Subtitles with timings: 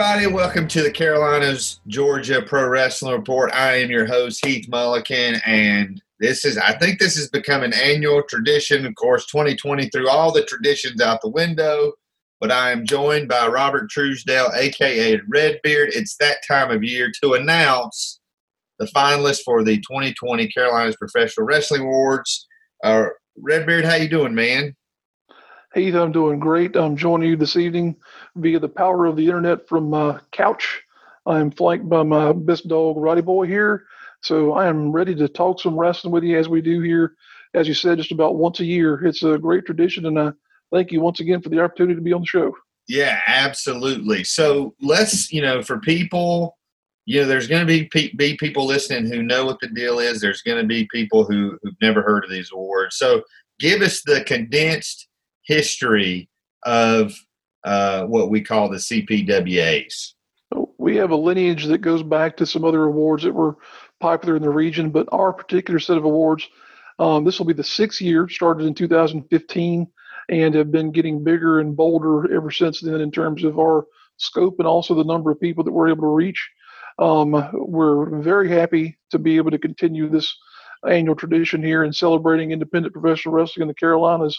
[0.00, 0.32] everybody.
[0.32, 3.52] Welcome to the Carolinas, Georgia Pro Wrestling Report.
[3.52, 7.72] I am your host, Heath Mulliken, and this is, I think this has become an
[7.72, 8.86] annual tradition.
[8.86, 11.94] Of course, 2020 threw all the traditions out the window,
[12.40, 15.88] but I am joined by Robert Truesdale, aka Redbeard.
[15.92, 18.20] It's that time of year to announce
[18.78, 22.46] the finalists for the 2020 Carolinas Professional Wrestling Awards.
[22.84, 24.76] Uh, Redbeard, how you doing, man?
[25.78, 26.74] Heath, I'm doing great.
[26.74, 27.94] I'm joining you this evening
[28.34, 30.82] via the power of the internet from my couch.
[31.24, 33.84] I'm flanked by my best dog, Roddy Boy, here.
[34.22, 37.14] So I am ready to talk some wrestling with you as we do here,
[37.54, 39.04] as you said, just about once a year.
[39.06, 40.32] It's a great tradition, and I
[40.72, 42.52] thank you once again for the opportunity to be on the show.
[42.88, 44.24] Yeah, absolutely.
[44.24, 46.58] So let's, you know, for people,
[47.04, 50.20] you know, there's going to be be people listening who know what the deal is.
[50.20, 52.96] There's going to be people who who've never heard of these awards.
[52.96, 53.22] So
[53.60, 55.07] give us the condensed
[55.48, 56.28] history
[56.64, 57.14] of
[57.64, 60.12] uh, what we call the CPWAs.
[60.78, 63.56] We have a lineage that goes back to some other awards that were
[64.00, 66.48] popular in the region, but our particular set of awards,
[66.98, 69.86] um, this will be the sixth year, started in 2015,
[70.30, 73.86] and have been getting bigger and bolder ever since then in terms of our
[74.18, 76.50] scope and also the number of people that we're able to reach.
[76.98, 80.36] Um, we're very happy to be able to continue this
[80.88, 84.38] annual tradition here in celebrating independent professional wrestling in the Carolinas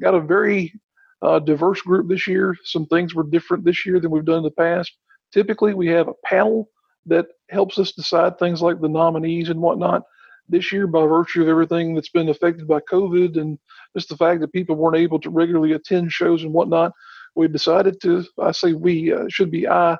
[0.00, 0.72] got a very
[1.22, 2.56] uh, diverse group this year.
[2.64, 4.92] Some things were different this year than we've done in the past.
[5.32, 6.68] Typically, we have a panel
[7.06, 10.02] that helps us decide things like the nominees and whatnot.
[10.48, 13.58] This year, by virtue of everything that's been affected by COVID and
[13.96, 16.92] just the fact that people weren't able to regularly attend shows and whatnot,
[17.34, 19.96] we decided to, I say we, uh, should be I,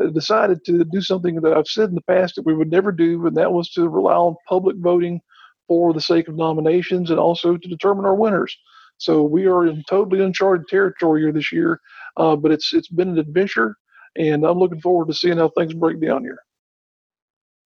[0.00, 2.92] uh, decided to do something that I've said in the past that we would never
[2.92, 5.20] do, and that was to rely on public voting
[5.66, 8.56] for the sake of nominations and also to determine our winners.
[8.98, 11.80] So we are in totally uncharted territory here this year,
[12.16, 13.76] uh, but it's it's been an adventure,
[14.16, 16.38] and I'm looking forward to seeing how things break down here.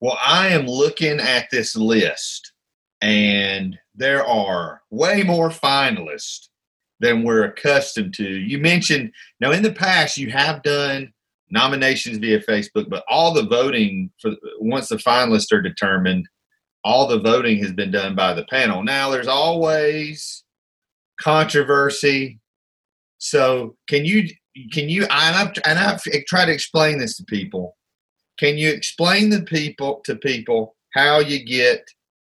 [0.00, 2.52] Well, I am looking at this list,
[3.00, 6.48] and there are way more finalists
[7.00, 8.24] than we're accustomed to.
[8.24, 11.12] You mentioned now in the past you have done
[11.50, 16.28] nominations via Facebook, but all the voting for once the finalists are determined,
[16.84, 18.82] all the voting has been done by the panel.
[18.82, 20.41] Now there's always
[21.22, 22.40] controversy.
[23.18, 24.28] So can you
[24.72, 27.76] can you and I've, and I've tried to explain this to people.
[28.38, 31.84] Can you explain the people to people how you get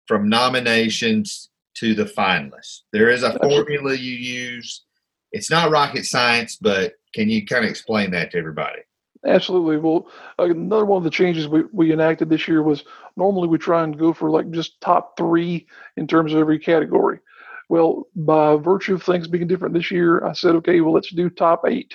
[0.07, 2.81] from nominations to the finalists?
[2.93, 4.83] There is a formula you use.
[5.31, 8.79] It's not rocket science, but can you kind of explain that to everybody?
[9.25, 9.77] Absolutely.
[9.77, 10.07] Well,
[10.39, 12.83] another one of the changes we, we enacted this year was
[13.17, 17.19] normally we try and go for like just top three in terms of every category.
[17.69, 21.29] Well, by virtue of things being different this year, I said, okay, well, let's do
[21.29, 21.93] top eight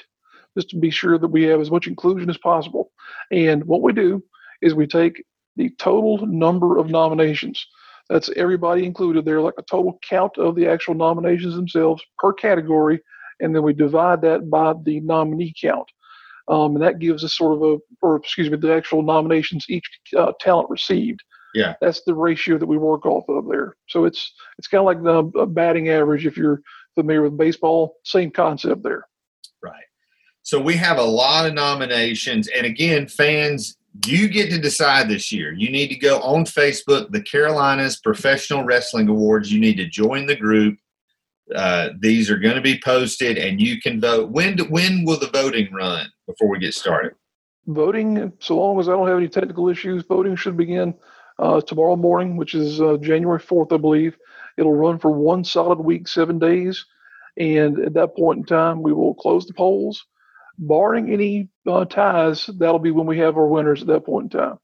[0.56, 2.90] just to be sure that we have as much inclusion as possible.
[3.30, 4.22] And what we do
[4.60, 5.24] is we take
[5.56, 7.66] the total number of nominations.
[8.10, 13.00] That's everybody included there, like a total count of the actual nominations themselves per category,
[13.40, 15.88] and then we divide that by the nominee count.
[16.48, 19.88] Um, and that gives us sort of a, or excuse me, the actual nominations each
[20.16, 21.22] uh, talent received.
[21.54, 23.76] Yeah, that's the ratio that we work off of there.
[23.88, 26.62] So it's it's kind of like the batting average if you're
[26.94, 27.96] familiar with baseball.
[28.04, 29.06] Same concept there.
[29.62, 29.84] Right.
[30.42, 33.76] So we have a lot of nominations, and again, fans,
[34.06, 35.52] you get to decide this year.
[35.52, 39.52] You need to go on Facebook, the Carolinas Professional Wrestling Awards.
[39.52, 40.78] You need to join the group.
[41.54, 44.30] Uh, these are going to be posted, and you can vote.
[44.30, 47.12] When when will the voting run before we get started?
[47.66, 50.94] Voting, so long as I don't have any technical issues, voting should begin
[51.42, 54.16] uh, tomorrow morning, which is uh, January 4th, I believe.
[54.56, 56.84] It'll run for one solid week, seven days.
[57.36, 60.06] And at that point in time, we will close the polls.
[60.58, 64.40] Barring any uh, ties, that'll be when we have our winners at that point in
[64.40, 64.58] time.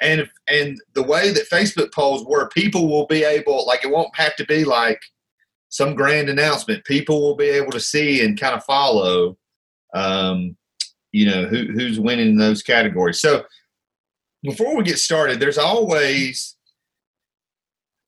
[0.00, 3.90] And if, and the way that Facebook polls work, people will be able, like, it
[3.90, 5.00] won't have to be like
[5.68, 6.84] some grand announcement.
[6.84, 9.36] People will be able to see and kind of follow,
[9.94, 10.56] um,
[11.12, 13.20] you know, who, who's winning in those categories.
[13.20, 13.44] So
[14.46, 16.56] before we get started, there's always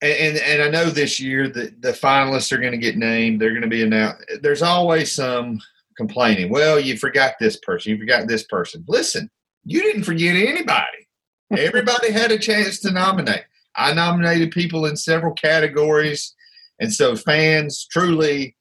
[0.01, 3.41] and and I know this year that the finalists are going to get named.
[3.41, 4.25] They're going to be announced.
[4.43, 5.61] There's always some
[5.97, 6.51] complaining.
[6.51, 7.91] Well, you forgot this person.
[7.91, 8.85] You forgot this person.
[8.87, 9.29] Listen,
[9.65, 11.09] you didn't forget anybody.
[11.57, 13.45] Everybody had a chance to nominate.
[13.75, 16.35] I nominated people in several categories,
[16.79, 18.55] and so fans truly,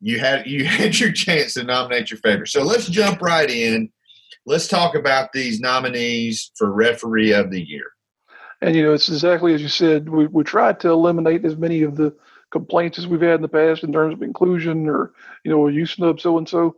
[0.00, 2.48] you had you had your chance to nominate your favorite.
[2.48, 3.90] So let's jump right in
[4.46, 7.92] let's talk about these nominees for referee of the year.
[8.60, 10.08] And you know, it's exactly as you said.
[10.08, 12.14] We we tried to eliminate as many of the
[12.50, 15.12] complaints as we've had in the past in terms of inclusion or
[15.44, 16.76] you know, you snub so and so.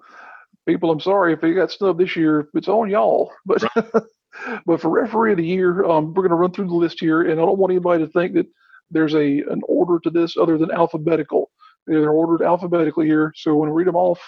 [0.67, 2.49] people, I'm sorry if you got snubbed this year.
[2.55, 3.33] It's on y'all.
[3.47, 4.05] But right.
[4.67, 7.23] but for referee of the year, um, we're going to run through the list here,
[7.23, 8.47] and I don't want anybody to think that
[8.91, 11.51] there's a an order to this other than alphabetical.
[11.87, 14.21] They're ordered alphabetically here, so when we read them off,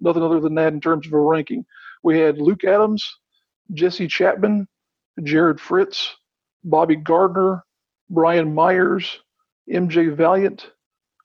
[0.00, 1.64] nothing other than that in terms of a ranking.
[2.02, 3.06] We had Luke Adams,
[3.72, 4.68] Jesse Chapman,
[5.22, 6.16] Jared Fritz,
[6.64, 7.64] Bobby Gardner,
[8.10, 9.20] Brian Myers,
[9.70, 10.70] MJ Valiant,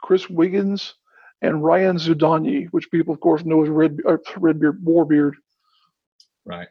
[0.02, 0.96] Chris Wiggins,
[1.42, 4.00] and Ryan Zudani, which people, of course, know as Red
[4.38, 5.34] Redbeard Warbeard.
[6.46, 6.68] Right.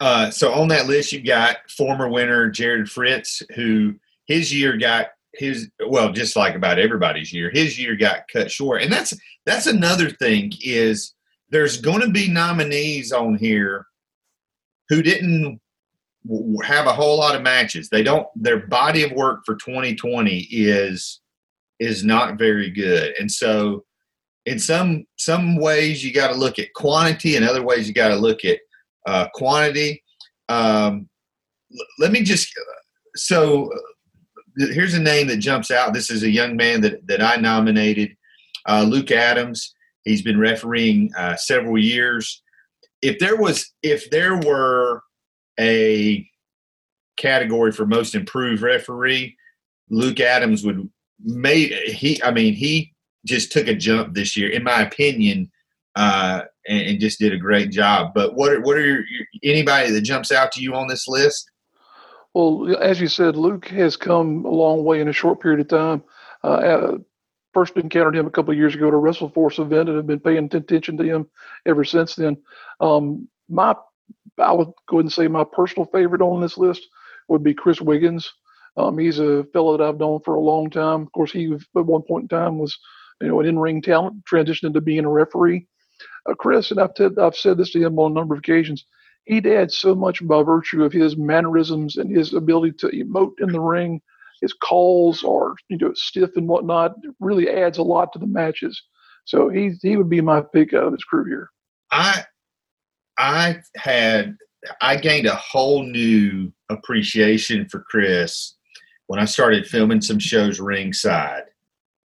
[0.00, 3.94] Uh, so on that list, you've got former winner Jared Fritz, who
[4.26, 8.82] his year got his well, just like about everybody's year, his year got cut short,
[8.82, 9.14] and that's
[9.46, 11.14] that's another thing is
[11.50, 13.86] there's going to be nominees on here
[14.88, 15.60] who didn't
[16.64, 17.88] have a whole lot of matches.
[17.88, 21.20] They don't their body of work for 2020 is
[21.80, 23.14] is not very good.
[23.18, 23.84] And so
[24.46, 28.08] in some some ways you got to look at quantity and other ways you got
[28.08, 28.58] to look at
[29.06, 30.02] uh, quantity.
[30.48, 31.08] Um,
[31.98, 32.52] let me just
[33.16, 33.70] so
[34.56, 35.92] here's a name that jumps out.
[35.92, 38.16] This is a young man that that I nominated,
[38.66, 39.74] uh, Luke Adams.
[40.04, 42.42] He's been refereeing uh, several years.
[43.02, 45.02] If there was if there were
[45.58, 46.28] a
[47.16, 49.36] category for most improved referee,
[49.90, 50.88] Luke Adams would
[51.20, 52.22] made he.
[52.22, 52.92] I mean, he
[53.24, 55.50] just took a jump this year, in my opinion,
[55.96, 58.12] uh, and, and, just did a great job.
[58.14, 61.08] But what are, what are your, your, anybody that jumps out to you on this
[61.08, 61.50] list?
[62.34, 65.68] Well, as you said, Luke has come a long way in a short period of
[65.68, 66.02] time.
[66.42, 66.98] Uh,
[67.54, 70.20] first encountered him a couple of years ago at a WrestleForce event and have been
[70.20, 71.28] paying attention to him
[71.66, 72.36] ever since then.
[72.80, 73.74] Um, my
[74.38, 76.88] I would go ahead and say my personal favorite on this list
[77.28, 78.30] would be Chris Wiggins.
[78.76, 81.02] Um, he's a fellow that I've known for a long time.
[81.02, 82.76] Of course, he at one point in time was,
[83.20, 85.66] you know, an in-ring talent, transitioned into being a referee.
[86.28, 88.84] Uh, Chris, and I've, t- I've said this to him on a number of occasions,
[89.24, 93.52] he'd add so much by virtue of his mannerisms and his ability to emote in
[93.52, 94.02] the ring.
[94.44, 96.96] His calls are, you know, stiff and whatnot.
[97.02, 98.78] It really adds a lot to the matches.
[99.24, 101.48] So he he would be my pick out of this crew here.
[101.90, 102.26] I
[103.16, 104.36] I had
[104.82, 108.54] I gained a whole new appreciation for Chris
[109.06, 111.44] when I started filming some shows ringside.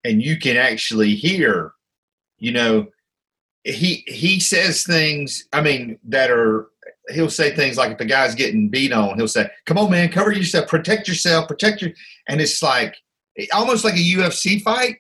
[0.06, 1.74] And you can actually hear,
[2.39, 2.88] you know,
[3.66, 6.70] he he says things, I mean, that are
[7.11, 10.09] he'll say things like if the guy's getting beat on, he'll say, Come on, man,
[10.09, 11.91] cover yourself, protect yourself, protect your
[12.27, 12.95] and it's like
[13.53, 14.97] almost like a UFC fight,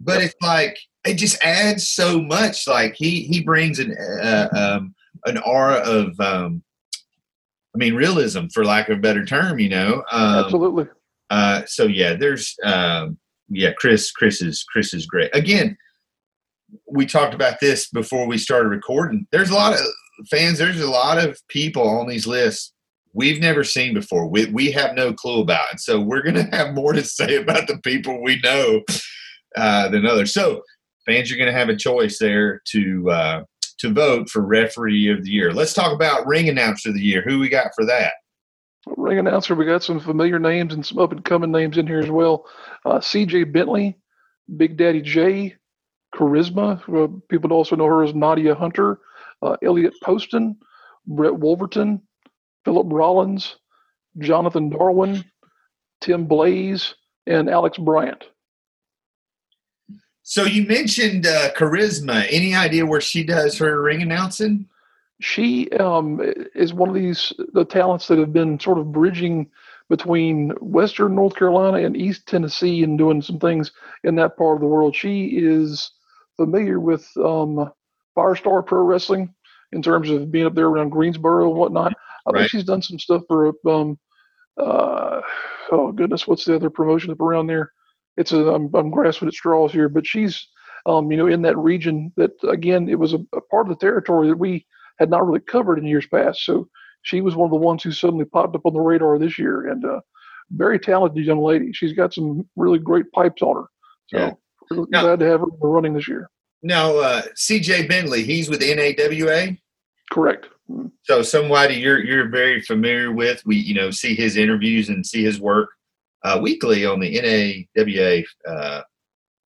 [0.00, 2.66] but it's like it just adds so much.
[2.66, 4.94] Like he he brings an uh, um,
[5.24, 6.62] an aura of um,
[7.74, 10.02] I mean realism for lack of a better term, you know.
[10.10, 10.86] Um, Absolutely.
[11.30, 13.18] Uh, so yeah, there's um,
[13.48, 15.34] yeah, Chris Chris is Chris is great.
[15.34, 15.76] Again,
[16.86, 19.26] we talked about this before we started recording.
[19.32, 19.80] There's a lot of
[20.30, 22.72] fans, there's a lot of people on these lists
[23.12, 24.28] we've never seen before.
[24.28, 25.70] We we have no clue about.
[25.70, 28.82] And so we're gonna have more to say about the people we know
[29.56, 30.32] uh, than others.
[30.32, 30.62] So
[31.06, 33.42] fans you're gonna have a choice there to uh,
[33.78, 35.52] to vote for referee of the year.
[35.52, 37.22] Let's talk about ring announcer of the year.
[37.22, 38.12] Who we got for that?
[38.96, 41.98] Ring announcer, we got some familiar names and some up and coming names in here
[41.98, 42.46] as well.
[42.86, 43.44] Uh, C.J.
[43.44, 43.98] Bentley,
[44.56, 45.56] Big Daddy J,
[46.14, 46.80] Charisma.
[46.88, 49.00] Uh, people also know her as Nadia Hunter.
[49.42, 50.56] Uh, Elliot Poston,
[51.06, 52.02] Brett Wolverton,
[52.64, 53.56] Philip Rollins,
[54.18, 55.24] Jonathan Darwin,
[56.00, 56.94] Tim Blaze,
[57.26, 58.24] and Alex Bryant.
[60.22, 62.26] So you mentioned uh, charisma.
[62.30, 64.68] Any idea where she does her ring announcing?
[65.20, 66.20] She um,
[66.54, 69.48] is one of these the talents that have been sort of bridging
[69.88, 73.72] between Western North Carolina and East Tennessee and doing some things
[74.04, 74.94] in that part of the world.
[74.94, 75.92] She is
[76.36, 77.72] familiar with um,
[78.18, 79.34] Firestar Pro Wrestling
[79.72, 81.92] in terms of being up there around Greensboro and whatnot.
[82.26, 82.40] I right.
[82.40, 83.98] think she's done some stuff for um,
[84.58, 85.20] uh,
[85.70, 87.72] oh goodness, what's the other promotion up around there?
[88.18, 90.46] it's a I'm, I'm grasping at straws here, but she's
[90.84, 93.80] um, you know in that region that again it was a, a, part of the
[93.80, 94.66] territory that we
[94.98, 96.44] had not really covered in years past.
[96.44, 96.68] So
[97.02, 99.68] she was one of the ones who suddenly popped up on the radar this year,
[99.68, 100.00] and uh,
[100.50, 101.72] very talented young lady.
[101.72, 103.68] She's got some really great pipes on her.
[104.08, 104.32] So yeah.
[104.90, 106.28] now, glad to have her running this year.
[106.62, 107.86] Now, uh, C.J.
[107.86, 109.56] Bentley, he's with NAWA.
[110.10, 110.48] Correct.
[111.02, 113.42] So somebody you're you're very familiar with.
[113.46, 115.70] We you know see his interviews and see his work
[116.24, 118.82] uh, weekly on the NAWA uh,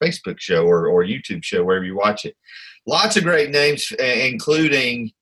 [0.02, 2.36] Facebook show or, or YouTube show, wherever you watch it.
[2.86, 5.12] Lots of great names, including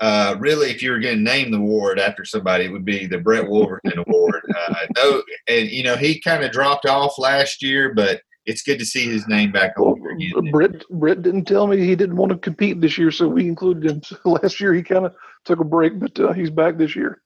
[0.00, 3.06] uh, really, if you were going to name the award after somebody, it would be
[3.06, 4.40] the Brett Wolverton Award.
[4.56, 8.78] Uh, no, and you know he kind of dropped off last year, but it's good
[8.78, 9.89] to see his name back on.
[10.34, 13.46] Well, Britt Britt didn't tell me he didn't want to compete this year, so we
[13.46, 14.02] included him.
[14.24, 17.22] last year he kind of took a break, but uh, he's back this year.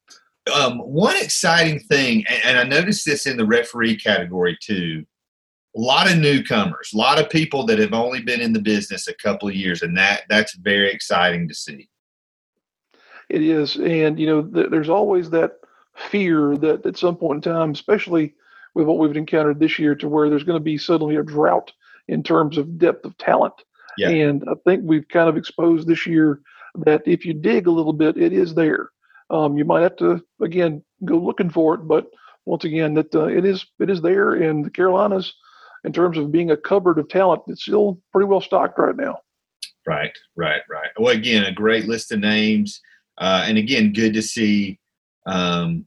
[0.54, 5.04] Um, one exciting thing, and, and I noticed this in the referee category too.
[5.76, 9.08] A lot of newcomers, a lot of people that have only been in the business
[9.08, 11.88] a couple of years, and that that's very exciting to see.
[13.28, 15.56] It is, and you know, th- there's always that
[15.96, 18.34] fear that at some point in time, especially
[18.74, 21.72] with what we've encountered this year, to where there's going to be suddenly a drought
[22.08, 23.54] in terms of depth of talent.
[23.96, 24.08] Yeah.
[24.08, 26.40] And I think we've kind of exposed this year
[26.76, 28.90] that if you dig a little bit, it is there.
[29.30, 32.06] Um, you might have to again go looking for it, but
[32.44, 34.34] once again, that uh, it is it is there.
[34.34, 35.32] And the Carolinas,
[35.84, 39.18] in terms of being a cupboard of talent, it's still pretty well stocked right now.
[39.86, 40.88] Right, right, right.
[40.98, 42.80] Well, again, a great list of names,
[43.18, 44.78] uh, and again, good to see.
[45.26, 45.86] Um,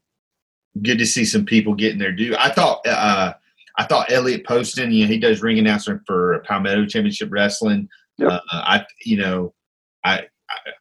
[0.81, 2.35] good to see some people getting their due.
[2.37, 2.85] I thought.
[2.87, 3.33] Uh,
[3.77, 7.87] I thought Elliot Poston, you know, he does ring announcer for Palmetto Championship Wrestling.
[8.17, 8.31] Yep.
[8.31, 9.53] Uh, I, you know,
[10.03, 10.71] I, I,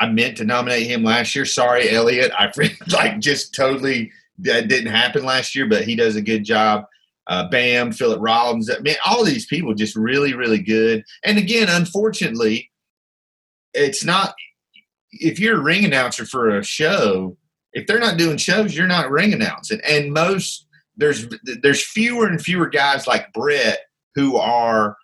[0.00, 1.44] I meant to nominate him last year.
[1.44, 2.30] Sorry, Elliot.
[2.38, 2.52] I
[2.92, 6.84] like just totally that didn't happen last year, but he does a good job.
[7.26, 8.70] Uh, Bam, Philip Rollins.
[8.70, 11.04] I mean, all these people just really, really good.
[11.24, 12.70] And again, unfortunately,
[13.74, 14.34] it's not.
[15.12, 17.36] If you're a ring announcer for a show,
[17.72, 19.80] if they're not doing shows, you're not ring announcing.
[19.86, 20.67] And most
[20.98, 21.26] there's
[21.62, 23.78] there's fewer and fewer guys like Brett
[24.14, 24.96] who are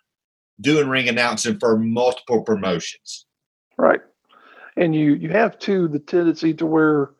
[0.61, 3.25] doing ring announcing for multiple promotions.
[3.77, 4.01] Right.
[4.77, 7.11] And you you have too the tendency to where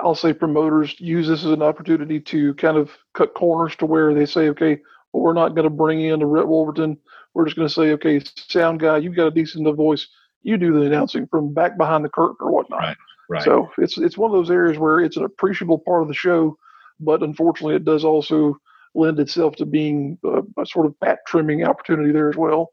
[0.00, 4.12] I'll say promoters use this as an opportunity to kind of cut corners to where
[4.12, 4.80] they say, okay,
[5.12, 6.98] well, we're not going to bring in a Brett Wolverton.
[7.34, 10.08] We're just going to say, okay, sound guy, you've got a decent enough voice.
[10.42, 12.80] You do the announcing from back behind the curtain or whatnot.
[12.80, 12.96] Right.
[13.28, 13.44] Right.
[13.44, 16.58] So it's it's one of those areas where it's an appreciable part of the show
[17.04, 18.56] but unfortunately, it does also
[18.94, 22.72] lend itself to being a, a sort of pat trimming opportunity there as well.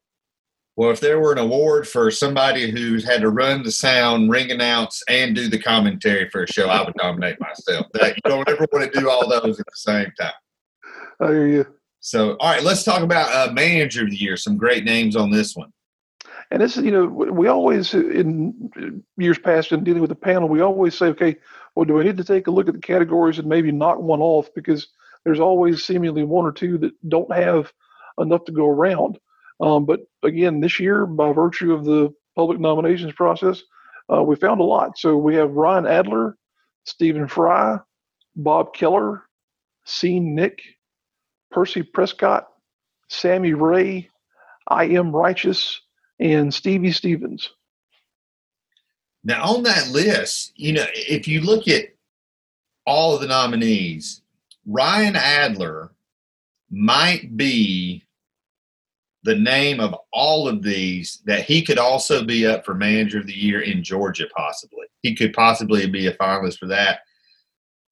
[0.75, 4.49] Well, if there were an award for somebody who's had to run the sound, ring
[4.49, 7.87] announce, and do the commentary for a show, I would nominate myself.
[7.93, 10.31] That you don't ever want to do all those at the same time.
[11.19, 11.65] I hear you.
[11.99, 14.37] So, all right, let's talk about uh, manager of the year.
[14.37, 15.73] Some great names on this one.
[16.51, 20.49] And this is, you know, we always in years past in dealing with the panel,
[20.49, 21.35] we always say, okay,
[21.75, 24.19] well, do I need to take a look at the categories and maybe knock one
[24.19, 24.87] off because
[25.23, 27.71] there's always seemingly one or two that don't have
[28.19, 29.19] enough to go around.
[29.59, 33.61] Um, but again, this year, by virtue of the public nominations process,
[34.11, 34.97] uh, we found a lot.
[34.97, 36.35] So we have Ryan Adler,
[36.85, 37.77] Stephen Fry,
[38.35, 39.23] Bob Keller,
[39.85, 40.61] Scene Nick,
[41.51, 42.47] Percy Prescott,
[43.09, 44.09] Sammy Ray,
[44.67, 45.81] I Am Righteous,
[46.19, 47.49] and Stevie Stevens.
[49.23, 51.85] Now, on that list, you know, if you look at
[52.85, 54.21] all of the nominees,
[54.65, 55.91] Ryan Adler
[56.69, 58.03] might be
[59.23, 63.27] the name of all of these that he could also be up for manager of
[63.27, 64.85] the year in Georgia, possibly.
[65.01, 67.01] He could possibly be a finalist for that.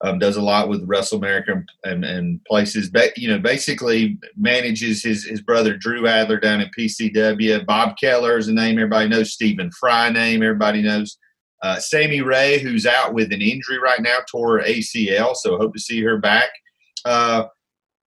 [0.00, 2.88] Um, does a lot with Wrestle America and, and places.
[2.88, 7.66] But, you know, basically manages his, his brother Drew Adler down at PCW.
[7.66, 9.32] Bob Keller is a name everybody knows.
[9.32, 11.18] Stephen Fry name everybody knows.
[11.62, 15.80] Uh, Sammy Ray, who's out with an injury right now, tore ACL, so hope to
[15.80, 16.50] see her back.
[17.04, 17.46] Uh,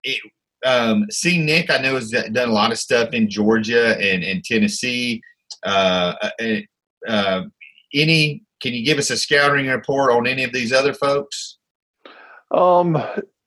[0.03, 0.21] it,
[0.65, 4.43] um, see Nick, I know has done a lot of stuff in Georgia and, and
[4.43, 5.21] Tennessee.
[5.63, 6.55] Uh, uh,
[7.07, 7.43] uh,
[7.93, 8.43] any?
[8.62, 11.57] Can you give us a scouting report on any of these other folks?
[12.53, 13.01] Um,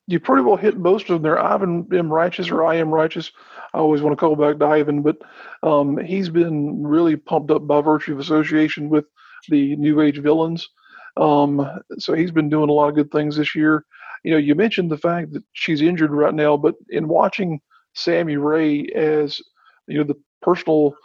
[0.07, 1.39] you pretty well hit most of them there.
[1.39, 2.11] Ivan M.
[2.11, 3.31] Righteous or I am Righteous.
[3.73, 5.17] I always want to call back to Ivan, but
[5.63, 9.05] um, he's been really pumped up by virtue of association with
[9.49, 10.67] the New Age villains.
[11.17, 13.85] Um, so he's been doing a lot of good things this year.
[14.23, 17.59] You know, you mentioned the fact that she's injured right now, but in watching
[17.93, 19.41] Sammy Ray as
[19.87, 20.95] you know the personal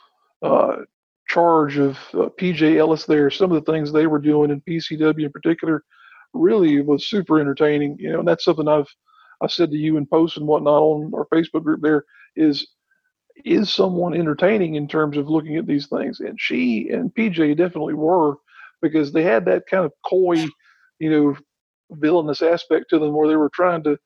[0.42, 0.76] uh,
[1.28, 5.24] charge of uh, PJ Ellis there, some of the things they were doing in PCW
[5.24, 5.84] in particular
[6.32, 7.96] really was super entertaining.
[7.98, 8.88] You know, and that's something I've
[9.42, 11.80] I said to you in posts and whatnot on our Facebook group.
[11.82, 12.04] There
[12.36, 12.66] is
[13.44, 16.20] is someone entertaining in terms of looking at these things?
[16.20, 18.36] And she and PJ definitely were
[18.82, 20.46] because they had that kind of coy,
[20.98, 21.36] you know,
[21.92, 23.96] villainous aspect to them where they were trying to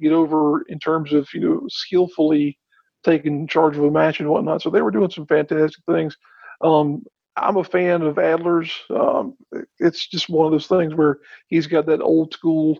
[0.00, 2.58] get over in terms of, you know, skillfully
[3.04, 4.62] taking charge of a match and whatnot.
[4.62, 6.16] So they were doing some fantastic things.
[6.62, 7.02] Um,
[7.40, 8.72] I'm a fan of Adler's.
[8.90, 9.36] Um,
[9.78, 11.18] it's just one of those things where
[11.48, 12.78] he's got that old school,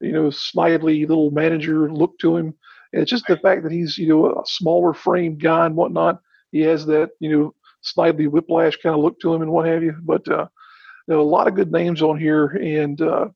[0.00, 2.54] you know, snidely little manager look to him
[2.92, 6.20] And it's just the fact that he's, you know, a smaller framed guy and whatnot.
[6.52, 9.82] He has that, you know, Snidely Whiplash kind of look to him and what have
[9.82, 9.94] you.
[10.02, 10.48] But, uh,
[11.06, 12.46] you know, a lot of good names on here.
[12.46, 13.28] And, uh,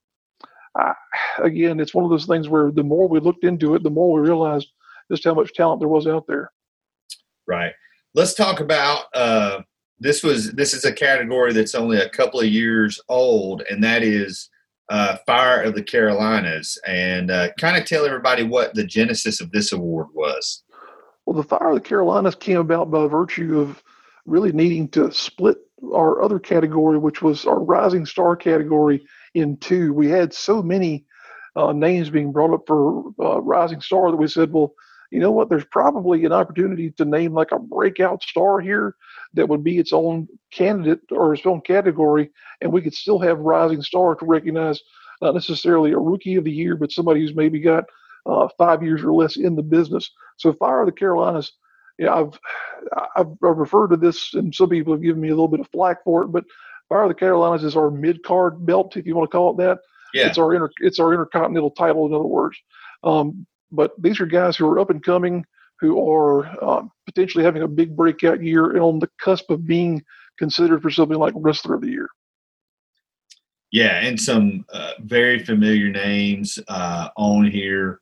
[0.77, 0.95] I,
[1.39, 4.13] again, it's one of those things where the more we looked into it, the more
[4.21, 4.69] we realized
[5.11, 6.51] just how much talent there was out there.
[7.47, 7.73] Right.
[8.15, 9.61] let's talk about uh,
[10.03, 10.23] this.
[10.23, 14.51] Was this is a category that's only a couple of years old, and that is
[14.89, 19.51] uh, Fire of the Carolinas, and uh, kind of tell everybody what the genesis of
[19.53, 20.63] this award was.
[21.25, 23.83] Well, the Fire of the Carolinas came about by virtue of
[24.27, 25.59] really needing to split
[25.95, 29.05] our other category, which was our Rising Star category,
[29.35, 29.93] in two.
[29.93, 31.07] We had so many
[31.57, 34.75] uh, names being brought up for uh, Rising Star that we said, well,
[35.11, 35.49] you know what?
[35.49, 38.97] There's probably an opportunity to name like a breakout star here
[39.35, 43.39] that would be its own candidate or its own category, and we could still have
[43.39, 44.81] Rising Star to recognize
[45.21, 47.85] not necessarily a rookie of the year, but somebody who's maybe got
[48.27, 50.11] uh, five years or less in the business.
[50.37, 51.53] So Fire of the Carolinas,
[51.99, 52.39] yeah, I've,
[53.17, 55.69] I've, I've referred to this, and some people have given me a little bit of
[55.71, 56.45] flack for it, but
[56.89, 59.57] Fire of the Carolinas is our mid card belt, if you want to call it
[59.59, 59.79] that.
[60.13, 60.27] Yeah.
[60.27, 62.59] It's our inter, it's our intercontinental title, in other words.
[63.03, 65.47] Um, but these are guys who are up and coming,
[65.83, 70.01] who are uh, potentially having a big breakout year and on the cusp of being
[70.39, 72.09] considered for something like Wrestler of the Year.
[73.73, 78.01] Yeah, and some uh, very familiar names uh, on here.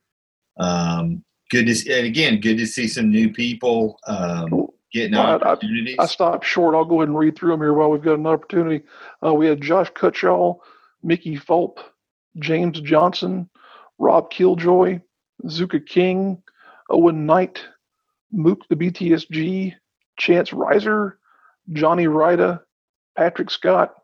[0.58, 5.96] Um, good to see, and again, good to see some new people um, getting opportunities.
[5.98, 6.74] I, I, stopped short.
[6.74, 8.84] I'll go ahead and read through them here while we've got an opportunity.
[9.24, 10.58] Uh, we had Josh Cutshaw,
[11.02, 11.78] Mickey Fulp,
[12.38, 13.48] James Johnson,
[13.98, 15.00] Rob Killjoy,
[15.46, 16.42] Zuka King,
[16.90, 17.64] Owen Knight,
[18.32, 19.74] Mook the BTSG,
[20.18, 21.18] Chance Riser,
[21.72, 22.60] Johnny Ryda,
[23.16, 23.94] Patrick Scott,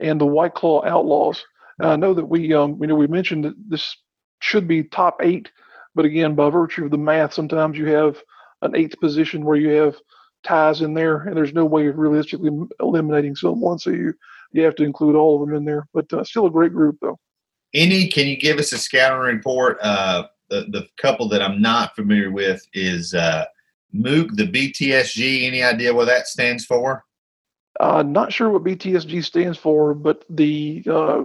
[0.00, 1.44] and the White Claw Outlaws.
[1.78, 3.96] And I know that we, um, you know, we mentioned that this
[4.40, 5.50] should be top eight,
[5.94, 8.18] but again, by virtue of the math, sometimes you have
[8.62, 9.96] an eighth position where you have
[10.42, 14.14] ties in there, and there's no way of realistically eliminating someone, so you
[14.52, 15.86] you have to include all of them in there.
[15.94, 17.18] But uh, still a great group, though.
[17.72, 18.08] Any?
[18.08, 19.78] Can you give us a scouting report?
[19.80, 20.24] Uh,
[20.68, 23.44] the couple that I'm not familiar with is uh,
[23.92, 25.46] Mook, the BTSG.
[25.46, 27.04] Any idea what that stands for?
[27.80, 31.24] Uh, not sure what BTSG stands for, but the uh,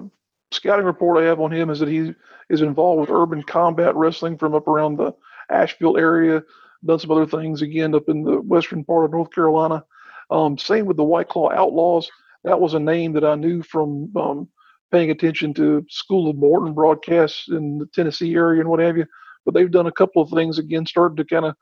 [0.52, 2.14] scouting report I have on him is that he
[2.50, 5.14] is involved with urban combat wrestling from up around the
[5.50, 6.44] Asheville area.
[6.86, 9.84] Done some other things again up in the western part of North Carolina.
[10.30, 12.10] Um, same with the White Claw Outlaws.
[12.44, 14.48] That was a name that I knew from um,
[14.92, 19.06] paying attention to School of Morton broadcasts in the Tennessee area and what have you.
[19.46, 21.56] But they've done a couple of things again, starting to kind of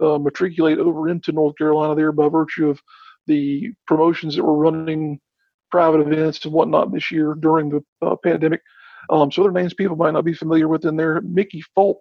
[0.00, 2.80] uh, matriculate over into North Carolina there by virtue of
[3.26, 5.20] the promotions that were running
[5.70, 8.60] private events and whatnot this year during the uh, pandemic.
[9.08, 11.20] Um, so other names people might not be familiar with in there.
[11.20, 12.00] Mickey Fulp,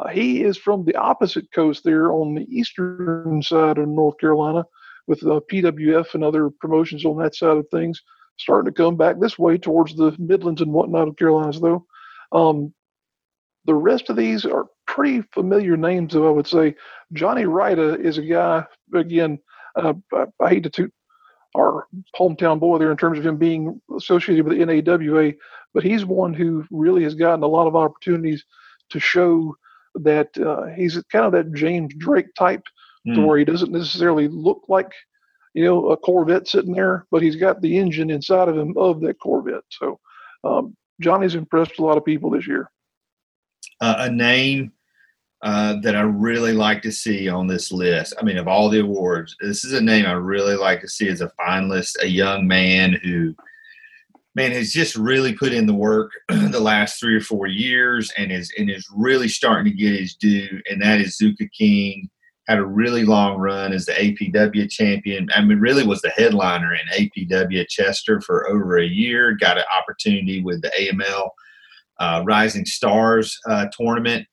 [0.00, 4.64] uh, he is from the opposite coast there on the eastern side of North Carolina
[5.06, 8.00] with uh, PWF and other promotions on that side of things
[8.36, 11.86] starting to come back this way towards the Midlands and whatnot of Carolinas, though.
[12.32, 12.74] Um,
[13.66, 16.74] the rest of these are pretty familiar names, though I would say.
[17.12, 19.38] Johnny Ryda is a guy, again,
[19.76, 20.92] uh, I, I, hate to toot
[21.56, 25.32] our hometown boy there in terms of him being associated with the NAWA,
[25.72, 28.44] but he's one who really has gotten a lot of opportunities
[28.90, 29.54] to show
[29.94, 32.64] that uh, he's kind of that James Drake type,
[33.06, 33.14] mm.
[33.14, 33.26] to hmm.
[33.26, 34.92] where he doesn't necessarily look like
[35.54, 39.00] you know, a Corvette sitting there, but he's got the engine inside of him of
[39.00, 39.62] that Corvette.
[39.70, 40.00] So
[40.42, 42.70] um, Johnny's impressed a lot of people this year.
[43.80, 44.72] Uh, a name
[45.42, 48.14] uh, that I really like to see on this list.
[48.18, 51.08] I mean, of all the awards, this is a name I really like to see
[51.08, 52.02] as a finalist.
[52.02, 53.34] A young man who,
[54.34, 58.32] man, has just really put in the work the last three or four years, and
[58.32, 60.60] is and is really starting to get his due.
[60.68, 62.10] And that is Zuka King
[62.46, 65.28] had a really long run as the APW champion.
[65.34, 69.32] I mean, really was the headliner in APW Chester for over a year.
[69.32, 71.30] Got an opportunity with the AML
[72.00, 74.26] uh, Rising Stars uh, tournament,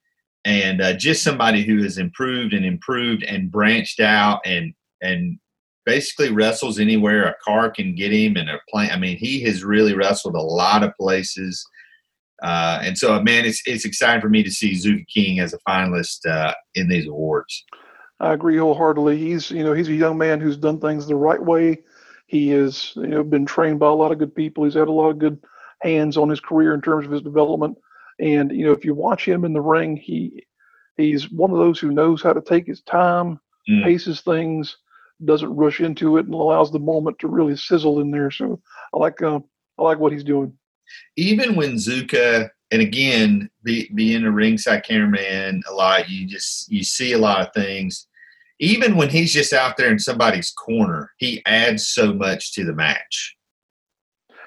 [0.43, 5.39] and uh, just somebody who has improved and improved and branched out and and
[5.85, 8.89] basically wrestles anywhere a car can get him and a plane.
[8.91, 11.65] I mean, he has really wrestled a lot of places.
[12.43, 15.59] Uh, and so, man, it's it's exciting for me to see Zuka King as a
[15.59, 17.65] finalist uh, in these awards.
[18.21, 19.17] I agree wholeheartedly.
[19.17, 21.79] He's you know he's a young man who's done things the right way.
[22.27, 24.63] He has you know been trained by a lot of good people.
[24.63, 25.43] He's had a lot of good
[25.81, 27.77] hands on his career in terms of his development.
[28.19, 30.45] And you know if you watch him in the ring, he
[30.97, 33.83] he's one of those who knows how to take his time, mm.
[33.83, 34.77] paces things,
[35.25, 38.29] doesn't rush into it, and allows the moment to really sizzle in there.
[38.29, 38.61] So
[38.93, 39.39] I like uh,
[39.79, 40.53] I like what he's doing.
[41.15, 46.83] Even when Zuka and again, be, being a ringside cameraman a lot, you just you
[46.83, 48.07] see a lot of things
[48.61, 52.73] even when he's just out there in somebody's corner, he adds so much to the
[52.73, 53.35] match.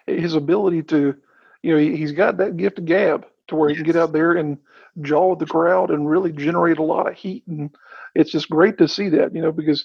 [0.07, 1.16] His ability to,
[1.62, 3.79] you know, he, has got that gift of gab to where yes.
[3.79, 4.57] he can get out there and
[5.03, 7.42] jaw with the crowd and really generate a lot of heat.
[7.48, 7.74] And
[8.14, 9.85] it's just great to see that, you know, because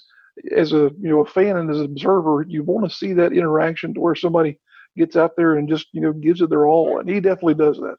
[0.56, 3.32] as a you know a fan and as an observer, you want to see that
[3.32, 4.58] interaction to where somebody
[4.96, 7.78] gets out there and just you know gives it their all, and he definitely does
[7.78, 7.96] that.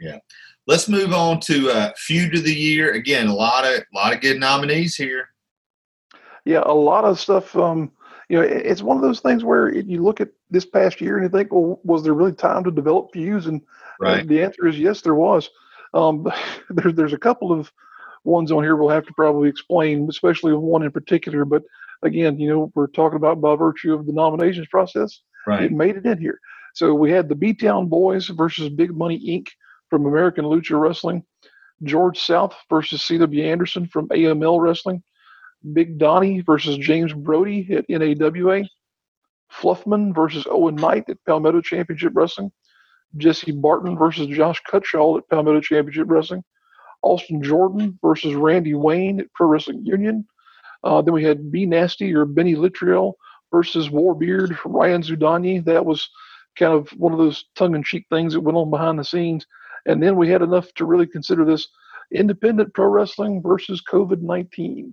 [0.00, 0.18] Yeah.
[0.66, 2.92] Let's move on to uh, feud of the year.
[2.92, 5.28] Again, a lot of a lot of good nominees here.
[6.48, 7.54] Yeah, a lot of stuff.
[7.54, 7.92] Um,
[8.30, 11.24] you know, it's one of those things where you look at this past year and
[11.24, 13.46] you think, well, was there really time to develop views?
[13.46, 13.60] And
[14.00, 14.26] right.
[14.26, 15.50] the answer is yes, there was.
[15.92, 16.26] Um,
[16.70, 17.70] there, there's a couple of
[18.24, 21.44] ones on here we'll have to probably explain, especially one in particular.
[21.44, 21.64] But
[22.02, 25.64] again, you know, we're talking about by virtue of the nominations process, right.
[25.64, 26.40] it made it in here.
[26.74, 29.48] So we had the B Town Boys versus Big Money Inc.
[29.90, 31.24] from American Lucha Wrestling,
[31.82, 33.44] George South versus C.W.
[33.44, 35.02] Anderson from AML Wrestling,
[35.72, 38.64] Big Donnie versus James Brody at NAWA,
[39.52, 42.52] Fluffman versus Owen Knight at Palmetto Championship Wrestling,
[43.16, 46.44] Jesse Barton versus Josh Cutshall at Palmetto Championship Wrestling,
[47.02, 50.26] Austin Jordan versus Randy Wayne at Pro Wrestling Union.
[50.84, 53.14] Uh, then we had B Nasty or Benny Littriell
[53.50, 55.64] versus Warbeard Ryan Zudani.
[55.64, 56.08] That was
[56.56, 59.46] kind of one of those tongue-in-cheek things that went on behind the scenes.
[59.86, 61.68] And then we had enough to really consider this
[62.12, 64.92] independent pro wrestling versus COVID 19.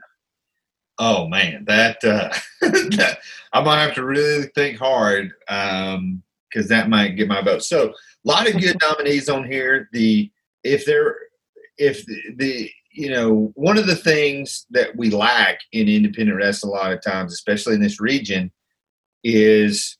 [0.98, 3.20] Oh man, that, uh, that
[3.54, 7.64] I might have to really think hard because um, that might get my vote.
[7.64, 9.90] So a lot of good nominees on here.
[9.92, 10.32] The
[10.64, 11.16] if there
[11.78, 16.74] if the, the you know one of the things that we lack in independent wrestling
[16.74, 18.52] a lot of times, especially in this region,
[19.24, 19.98] is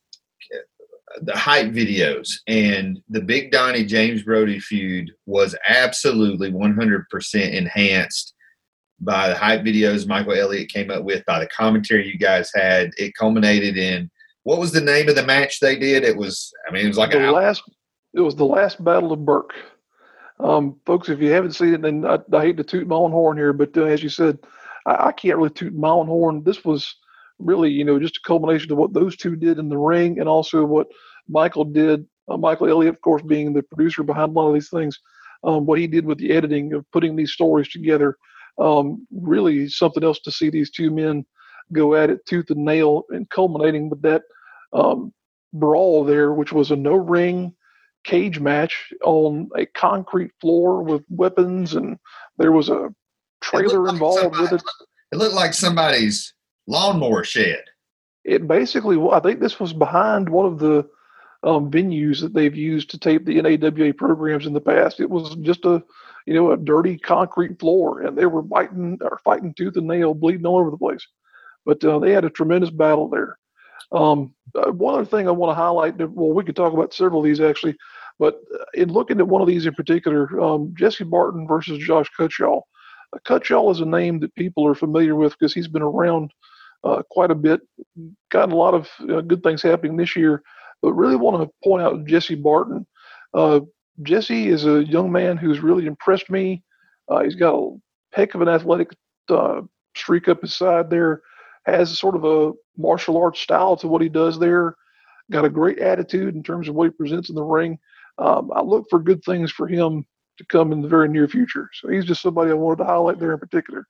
[1.22, 8.35] the hype videos and the big Donnie James Brody feud was absolutely 100% enhanced
[9.06, 12.92] by the hype videos Michael Elliott came up with, by the commentary you guys had.
[12.98, 14.10] It culminated in
[14.44, 16.04] what was the name of the match they did?
[16.04, 17.64] It was, I mean, it was like the last.
[18.14, 19.54] It was the last Battle of Burke.
[20.40, 23.12] Um, folks, if you haven't seen it, then I, I hate to toot my own
[23.12, 24.38] horn here, but uh, as you said,
[24.86, 26.44] I, I, can't really toot my own horn.
[26.44, 26.96] This was
[27.40, 30.28] really, you know, just a culmination of what those two did in the ring, and
[30.30, 30.88] also what
[31.28, 32.06] Michael did.
[32.28, 35.00] Uh, Michael Elliott, of course, being the producer behind a lot of these things,
[35.44, 38.18] um, what he did with the editing of putting these stories together
[38.58, 41.26] um, really something else to see these two men
[41.74, 44.24] go at it tooth and nail and culminating with that
[44.74, 45.14] um,
[45.54, 47.54] brawl there, which was a no ring
[48.04, 51.98] cage match on a concrete floor with weapons, and
[52.38, 52.94] there was a
[53.42, 54.64] trailer involved somebody, with it.
[55.12, 56.34] It looked like somebody's
[56.68, 57.64] lawnmower shed.
[58.24, 60.88] It basically, I think this was behind one of the
[61.44, 65.00] um, venues that they've used to tape the NAWA programs in the past.
[65.00, 65.84] It was just a
[66.26, 70.14] you know, a dirty concrete floor, and they were biting or fighting tooth and nail,
[70.14, 71.06] bleeding all over the place.
[71.66, 73.38] But uh, they had a tremendous battle there.
[73.92, 77.20] Um, uh, one other thing I want to highlight, well, we could talk about several
[77.20, 77.76] of these actually,
[78.20, 82.08] but uh, in looking at one of these in particular, um, Jesse Barton versus Josh
[82.18, 82.62] Cutshall.
[83.14, 86.34] Uh, is a name that people are familiar with because he's been around
[86.84, 87.62] uh, quite a bit,
[88.30, 90.42] gotten a lot of uh, good things happening this year.
[90.82, 92.86] But really want to point out Jesse Barton.
[94.04, 96.64] Jesse is a young man who's really impressed me.
[97.10, 97.78] Uh, he's got a
[98.14, 98.90] heck of an athletic
[99.30, 99.62] uh,
[99.96, 101.22] streak up his side there.
[101.66, 104.76] Has sort of a martial arts style to what he does there.
[105.32, 107.80] Got a great attitude in terms of what he presents in the ring.
[108.18, 110.06] Um, I look for good things for him
[110.38, 111.70] to come in the very near future.
[111.74, 113.88] So he's just somebody I wanted to highlight there in particular.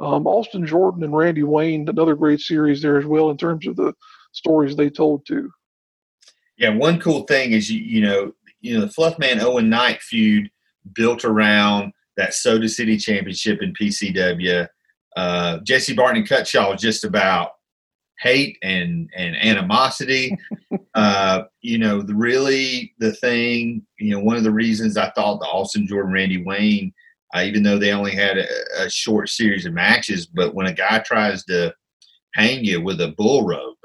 [0.00, 3.76] Um, Austin Jordan and Randy Wayne, another great series there as well in terms of
[3.76, 3.94] the
[4.32, 5.50] stories they told too.
[6.56, 10.50] Yeah, one cool thing is you, you know you know the Fluffman Owen Knight feud
[10.94, 14.66] built around that Soda City Championship in PCW.
[15.16, 17.52] Uh, Jesse Barton and Cutshall was just about
[18.20, 20.36] hate and and animosity.
[20.94, 23.86] uh, you know, the really the thing.
[23.98, 26.92] You know, one of the reasons I thought the Austin Jordan Randy Wayne,
[27.34, 28.46] uh, even though they only had a,
[28.78, 31.74] a, short series of matches, but when a guy tries to
[32.34, 33.78] hang you with a bull rope,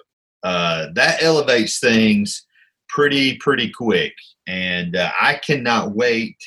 [0.44, 2.46] uh, that elevates things
[2.94, 4.14] pretty pretty quick
[4.48, 6.38] and uh, I cannot wait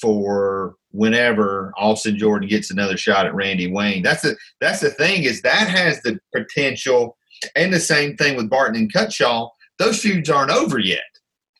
[0.00, 4.02] for whenever Austin Jordan gets another shot at Randy Wayne.
[4.02, 7.16] That's the that's the thing is that has the potential,
[7.54, 9.50] and the same thing with Barton and Cutshaw.
[9.78, 11.00] Those feuds aren't over yet.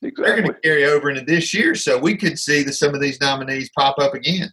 [0.03, 0.25] Exactly.
[0.25, 3.01] They're going to carry over into this year, so we could see that some of
[3.01, 4.51] these nominees pop up again.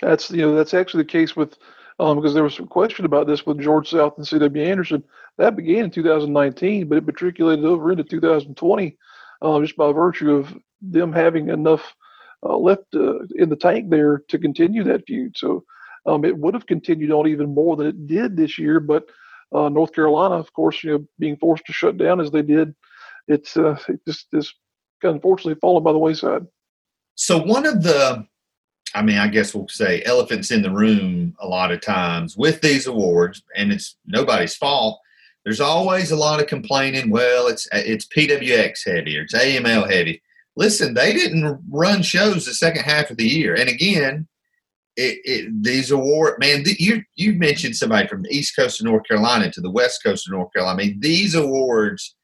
[0.00, 1.56] That's you know that's actually the case with
[2.00, 4.64] um, because there was some question about this with George South and C.W.
[4.64, 5.04] Anderson.
[5.36, 8.96] That began in 2019, but it matriculated over into 2020
[9.42, 11.94] uh, just by virtue of them having enough
[12.42, 15.36] uh, left uh, in the tank there to continue that feud.
[15.36, 15.62] So
[16.06, 18.80] um, it would have continued on even more than it did this year.
[18.80, 19.04] But
[19.52, 22.74] uh, North Carolina, of course, you know, being forced to shut down as they did,
[23.28, 24.54] it's uh, it just is
[25.02, 26.46] unfortunately fallen by the wayside.
[27.16, 28.26] So one of the
[28.94, 32.60] I mean, I guess we'll say elephants in the room a lot of times with
[32.60, 35.00] these awards, and it's nobody's fault.
[35.44, 37.10] There's always a lot of complaining.
[37.10, 40.22] Well, it's it's PWX heavy or it's AML heavy.
[40.56, 44.26] Listen, they didn't run shows the second half of the year, and again,
[44.96, 49.06] it, it, these award man, you you mentioned somebody from the East Coast of North
[49.06, 50.82] Carolina to the West Coast of North Carolina.
[50.82, 52.14] I mean, these awards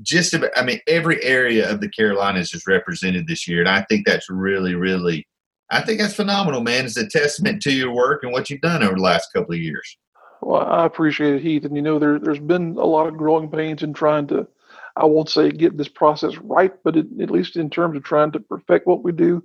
[0.00, 3.82] just about, I mean, every area of the Carolinas is represented this year, and I
[3.88, 5.26] think that's really, really
[5.72, 6.84] I think that's phenomenal, man.
[6.84, 9.60] It's a testament to your work and what you've done over the last couple of
[9.60, 9.96] years.
[10.42, 11.64] Well, I appreciate it, Heath.
[11.64, 14.46] And you know, there, there's been a lot of growing pains in trying to,
[14.96, 18.32] I won't say get this process right, but it, at least in terms of trying
[18.32, 19.42] to perfect what we do.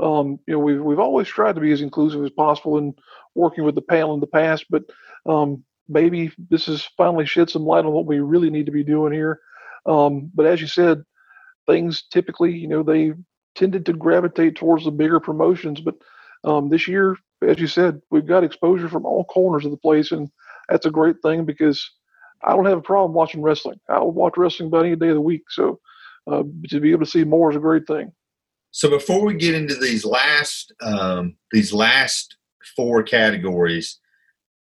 [0.00, 2.94] Um, you know, we've we've always tried to be as inclusive as possible in
[3.34, 4.84] working with the panel in the past, but
[5.26, 8.84] um, maybe this has finally shed some light on what we really need to be
[8.84, 9.40] doing here.
[9.84, 11.04] Um, but as you said,
[11.66, 13.12] things typically, you know, they
[13.56, 15.80] tended to gravitate towards the bigger promotions.
[15.80, 15.96] But
[16.44, 20.12] um, this year, as you said, we've got exposure from all corners of the place,
[20.12, 20.30] and
[20.68, 21.90] that's a great thing because
[22.44, 23.80] I don't have a problem watching wrestling.
[23.88, 25.42] I'll watch wrestling about any day of the week.
[25.50, 25.80] So
[26.30, 28.12] uh, to be able to see more is a great thing.
[28.70, 32.36] So before we get into these last um, these last
[32.76, 33.98] four categories,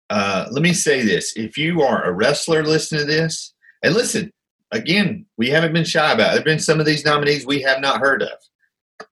[0.09, 4.33] uh, let me say this: if you are a wrestler listening to this, and listen
[4.71, 6.31] again, we haven't been shy about.
[6.31, 6.33] It.
[6.33, 8.31] There've been some of these nominees we have not heard of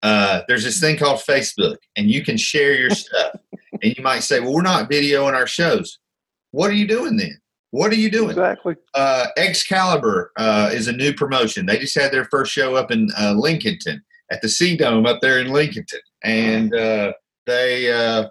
[0.04, 3.36] uh, there's this thing called Facebook, and you can share your stuff.
[3.82, 6.00] and you might say, "Well, we're not videoing our shows."
[6.52, 7.40] What are you doing then?
[7.72, 8.32] What are you doing?
[8.32, 8.76] Exactly.
[8.96, 11.66] Uh, Excalibur uh, is a new promotion.
[11.66, 15.22] They just had their first show up in uh, Lincolnton at the Sea Dome up
[15.22, 17.14] there in Lincolnton, and uh,
[17.46, 18.28] they uh,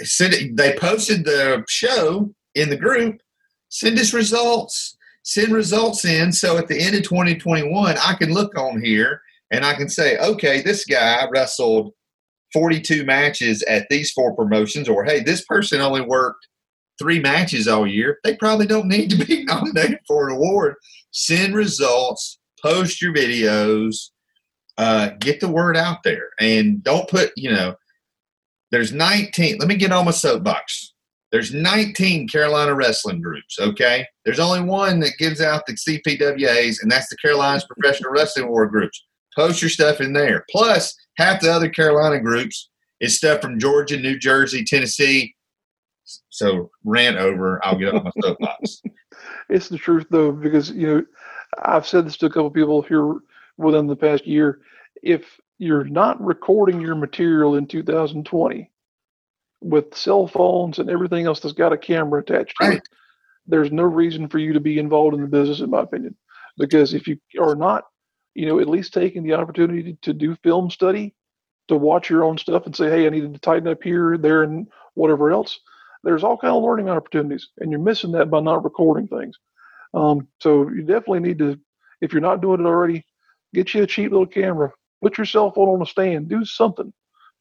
[0.00, 3.20] sent, they posted the show in the group.
[3.68, 4.96] Send us results.
[5.22, 6.32] Send results in.
[6.32, 9.20] So at the end of 2021, I can look on here
[9.52, 11.92] and I can say, okay, this guy wrestled
[12.54, 16.48] 42 matches at these four promotions, or hey, this person only worked
[16.98, 18.18] three matches all year.
[18.24, 20.74] They probably don't need to be nominated for an award.
[21.10, 24.10] Send results, post your videos,
[24.78, 27.74] uh, get the word out there, and don't put, you know,
[28.70, 29.58] there's 19.
[29.58, 30.94] Let me get on my soapbox.
[31.30, 34.06] There's 19 Carolina wrestling groups, okay?
[34.24, 38.70] There's only one that gives out the CPWAs, and that's the Carolinas Professional Wrestling Award
[38.70, 39.02] groups.
[39.36, 40.44] Post your stuff in there.
[40.50, 45.34] Plus, half the other Carolina groups is stuff from Georgia, New Jersey, Tennessee.
[46.30, 47.64] So rant over.
[47.64, 48.82] I'll get on my soapbox.
[49.48, 51.04] it's the truth though, because you know
[51.62, 53.16] I've said this to a couple people here
[53.56, 54.60] within the past year.
[55.02, 58.70] If you're not recording your material in 2020
[59.60, 62.76] with cell phones and everything else that's got a camera attached to right.
[62.78, 62.88] it,
[63.46, 66.16] there's no reason for you to be involved in the business, in my opinion.
[66.58, 67.84] Because if you are not
[68.34, 71.14] you know, at least taking the opportunity to do film study,
[71.68, 74.42] to watch your own stuff and say, hey, I needed to tighten up here, there,
[74.42, 75.60] and whatever else.
[76.04, 79.36] There's all kind of learning opportunities, and you're missing that by not recording things.
[79.94, 81.58] Um, so you definitely need to,
[82.00, 83.04] if you're not doing it already,
[83.54, 86.92] get you a cheap little camera, put your cell phone on a stand, do something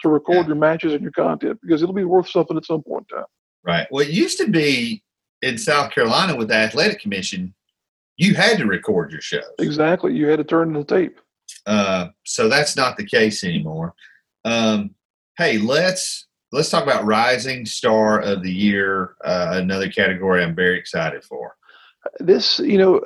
[0.02, 0.48] to record yeah.
[0.48, 3.26] your matches and your content because it'll be worth something at some point in time.
[3.64, 3.88] Right.
[3.92, 5.04] Well, it used to be
[5.42, 7.54] in South Carolina with the Athletic Commission,
[8.22, 9.44] you had to record your shows.
[9.58, 10.14] Exactly.
[10.14, 11.20] You had to turn the tape.
[11.66, 13.96] Uh, so that's not the case anymore.
[14.46, 14.92] Um,
[15.38, 19.16] hey, let's let's talk about rising star of the year.
[19.26, 21.56] Uh, another category I'm very excited for.
[22.20, 23.02] This, you know,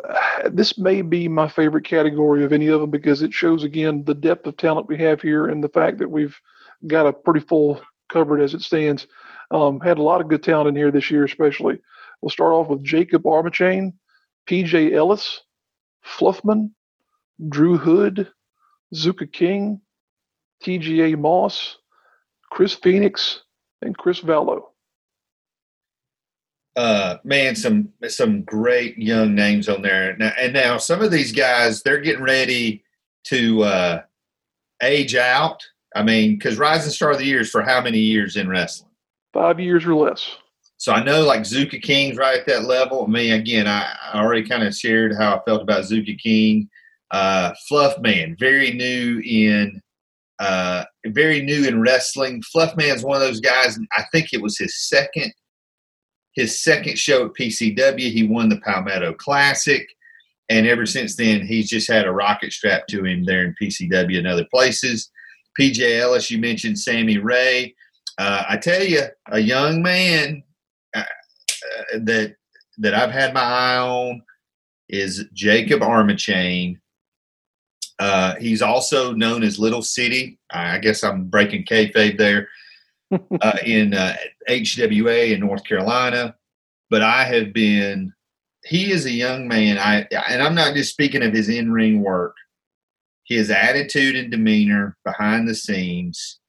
[0.49, 4.13] this may be my favorite category of any of them because it shows again the
[4.13, 6.37] depth of talent we have here and the fact that we've
[6.87, 9.07] got a pretty full cupboard as it stands.
[9.51, 11.79] Um, had a lot of good talent in here this year, especially.
[12.21, 13.93] We'll start off with Jacob Armachain.
[14.49, 15.41] PJ Ellis,
[16.05, 16.71] Fluffman,
[17.49, 18.31] Drew Hood,
[18.93, 19.81] Zuka King,
[20.63, 21.77] TGA Moss,
[22.49, 23.41] Chris Phoenix,
[23.81, 24.69] and Chris Vallo.
[26.75, 30.17] Uh, man, some some great young names on there.
[30.17, 32.83] Now, and now some of these guys they're getting ready
[33.25, 34.01] to uh,
[34.83, 35.63] age out.
[35.95, 38.89] I mean, because Rising Star of the Year is for how many years in wrestling?
[39.31, 40.37] Five years or less.
[40.85, 43.05] So I know like Zuka King's right at that level.
[43.05, 46.69] I mean, again, I, I already kind of shared how I felt about Zuka King.
[47.09, 49.81] Uh, Fluff Man, very new in
[50.37, 52.43] uh, very new in wrestling.
[52.43, 53.79] Fluff Man is one of those guys.
[53.93, 55.33] I think it was his second
[56.33, 58.11] his second show at PCW.
[58.11, 59.87] He won the Palmetto Classic,
[60.49, 64.19] and ever since then, he's just had a rocket strapped to him there in PCW
[64.19, 65.09] and other places.
[65.59, 67.73] PJ Ellis, you mentioned Sammy Ray.
[68.19, 70.43] Uh, I tell you, a young man
[71.99, 72.35] that
[72.77, 74.21] that I've had my eye on
[74.89, 76.79] is Jacob Armachain.
[77.97, 80.37] Uh, he's also known as Little City.
[80.51, 82.49] I guess I'm breaking kayfabe there
[83.41, 84.15] uh, in uh,
[84.49, 86.35] HWA in North Carolina.
[86.89, 88.13] But I have been.
[88.65, 89.77] He is a young man.
[89.77, 92.35] I and I'm not just speaking of his in ring work.
[93.23, 96.39] His attitude and demeanor behind the scenes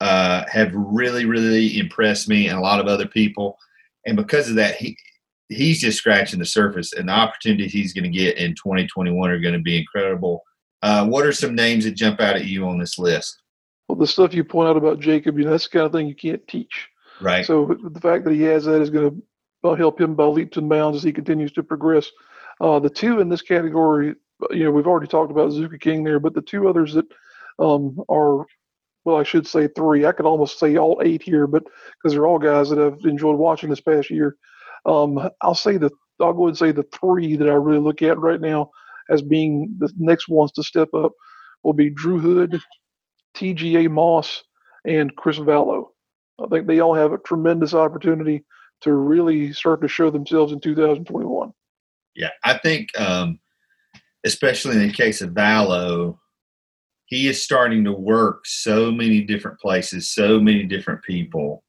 [0.00, 3.58] uh, have really, really impressed me and a lot of other people.
[4.06, 4.96] And because of that, he
[5.48, 9.38] he's just scratching the surface, and the opportunities he's going to get in 2021 are
[9.38, 10.42] going to be incredible.
[10.82, 13.42] Uh, what are some names that jump out at you on this list?
[13.88, 16.08] Well, the stuff you point out about Jacob, you know, that's the kind of thing
[16.08, 16.88] you can't teach.
[17.20, 17.46] Right.
[17.46, 19.22] So the fact that he has that is going
[19.64, 22.10] to help him by leaps and bounds as he continues to progress.
[22.60, 24.14] Uh, the two in this category,
[24.50, 27.06] you know, we've already talked about Zuka King there, but the two others that
[27.58, 28.46] um, are,
[29.06, 30.04] well, I should say three.
[30.04, 33.38] I could almost say all eight here, but because they're all guys that I've enjoyed
[33.38, 34.36] watching this past year.
[34.84, 35.90] Um, I'll say the
[36.20, 38.70] I'll go and say the three that I really look at right now
[39.08, 41.12] as being the next ones to step up
[41.62, 42.60] will be Drew Hood,
[43.36, 44.42] TJ Moss,
[44.84, 45.86] and Chris Vallow.
[46.42, 48.44] I think they all have a tremendous opportunity
[48.80, 51.52] to really start to show themselves in 2021.
[52.16, 53.38] Yeah, I think, um,
[54.24, 56.18] especially in the case of Vallow,
[57.06, 61.62] he is starting to work so many different places, so many different people.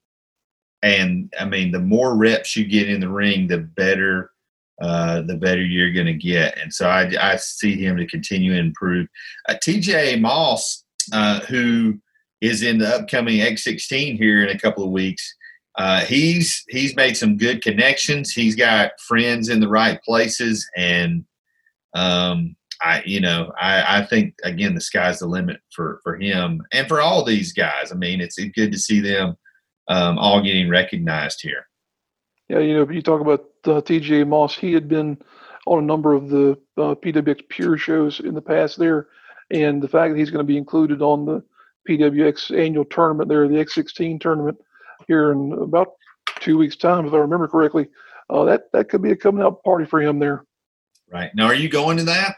[0.84, 4.32] And I mean, the more reps you get in the ring, the better
[4.80, 6.56] uh, the better you're going to get.
[6.60, 9.08] And so I, I, see him to continue to improve.
[9.50, 12.00] Uh, TJ Moss, uh, who
[12.42, 15.34] is in the upcoming X16 here in a couple of weeks,
[15.80, 18.32] uh, he's he's made some good connections.
[18.32, 21.24] He's got friends in the right places, and
[21.96, 26.62] um, I you know I, I think again the sky's the limit for for him
[26.72, 27.92] and for all these guys.
[27.92, 29.36] I mean, it's good to see them
[29.88, 31.68] um, all getting recognized here.
[32.50, 34.56] Yeah, you know, you talk about uh, TJ Moss.
[34.56, 35.18] He had been
[35.66, 39.08] on a number of the uh, PWX Pure shows in the past there,
[39.52, 41.44] and the fact that he's going to be included on the
[41.90, 44.58] PWX annual tournament there, the X16 tournament
[45.08, 45.94] here in about
[46.40, 47.88] two weeks' time, if I remember correctly,
[48.30, 50.46] uh, that that could be a coming out party for him there.
[51.12, 52.38] Right now, are you going to that?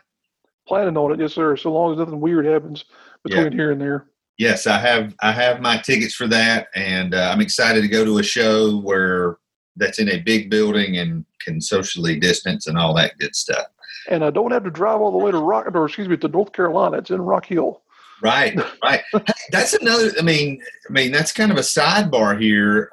[0.69, 1.58] Planning on it, yes, sir.
[1.58, 2.86] So long as nothing weird happens
[3.23, 3.58] between yeah.
[3.58, 4.05] here and there.
[4.38, 5.15] Yes, I have.
[5.19, 8.77] I have my tickets for that, and uh, I'm excited to go to a show
[8.77, 9.38] where
[9.77, 13.65] that's in a big building and can socially distance and all that good stuff.
[14.10, 16.27] And I don't have to drive all the way to Rock, or excuse me, to
[16.27, 16.97] North Carolina.
[16.97, 17.82] It's in Rock Hill.
[18.21, 19.01] Right, right.
[19.49, 20.12] that's another.
[20.19, 22.91] I mean, I mean, that's kind of a sidebar here.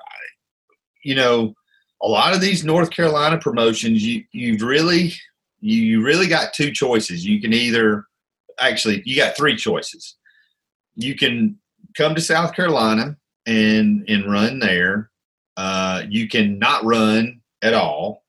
[1.04, 1.54] You know,
[2.02, 5.12] a lot of these North Carolina promotions, you you've really
[5.74, 7.24] you, really got two choices.
[7.24, 8.04] You can either
[8.60, 10.16] actually you got three choices.
[10.94, 11.58] You can
[11.96, 15.10] come to South Carolina and and run there,
[15.56, 18.24] uh, you can not run at all,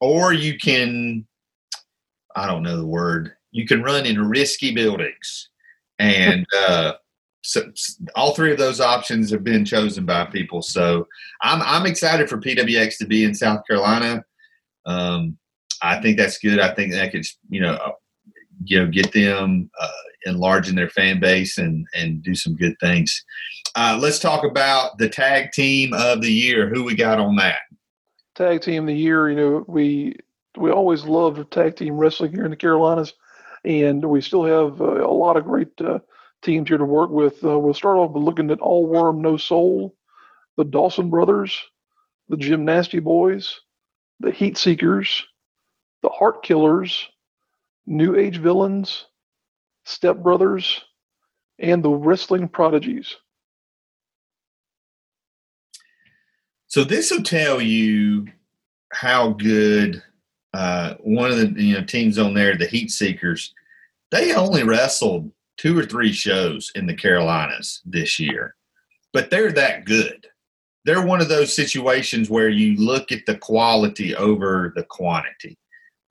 [0.00, 1.26] or you can,
[2.34, 5.50] I don't know the word, you can run in risky buildings.
[5.98, 6.94] And uh,
[7.42, 7.70] so
[8.14, 10.62] all three of those options have been chosen by people.
[10.62, 11.06] So
[11.42, 14.24] I'm, I'm excited for PWX to be in South Carolina.
[14.86, 15.38] Um,
[15.82, 16.60] I think that's good.
[16.60, 17.94] I think that could, you know,
[18.64, 19.90] you know, get them uh,
[20.26, 23.24] enlarging their fan base and and do some good things.
[23.74, 26.68] Uh, let's talk about the tag team of the year.
[26.68, 27.60] Who we got on that?
[28.34, 29.30] Tag team of the year.
[29.30, 30.16] You know, we
[30.56, 33.14] we always loved tag team wrestling here in the Carolinas,
[33.64, 36.00] and we still have uh, a lot of great uh,
[36.42, 37.42] teams here to work with.
[37.44, 39.94] Uh, we'll start off with looking at All Worm No Soul,
[40.56, 41.58] the Dawson Brothers,
[42.28, 43.60] the Gymnasty Boys,
[44.20, 45.26] the Heat Seekers,
[46.02, 47.08] the Heart Killers,
[47.86, 49.06] New Age Villains,
[49.84, 50.82] Step Brothers,
[51.58, 53.16] and the Wrestling Prodigies.
[56.68, 58.26] So this will tell you
[58.92, 60.02] how good
[60.54, 63.54] uh, one of the you know teams on there, the Heat Seekers,
[64.10, 68.54] they only wrestled two or three shows in the Carolinas this year,
[69.12, 70.26] but they're that good.
[70.84, 75.58] They're one of those situations where you look at the quality over the quantity.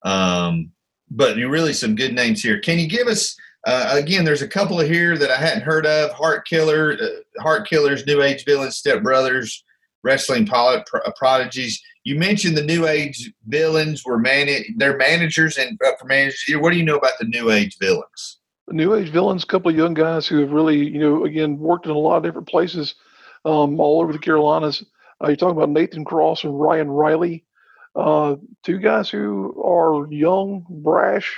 [0.05, 0.73] Um,
[1.11, 2.59] but really some good names here.
[2.59, 3.37] Can you give us
[3.67, 4.25] uh, again?
[4.25, 8.07] There's a couple of here that I hadn't heard of: Heart Killer, uh, Heart Killers,
[8.07, 9.65] New Age Villains, Step Brothers,
[10.03, 11.81] wrestling pilot uh, prodigies.
[12.05, 16.45] You mentioned the New Age villains were man they're managers and uh, for managers.
[16.59, 18.39] What do you know about the New Age villains?
[18.69, 21.59] The New Age villains, a couple of young guys who have really, you know, again
[21.59, 22.95] worked in a lot of different places,
[23.45, 24.85] um, all over the Carolinas.
[25.23, 27.45] Uh, you're talking about Nathan Cross and Ryan Riley,
[27.95, 31.35] uh, two guys who are young, brash,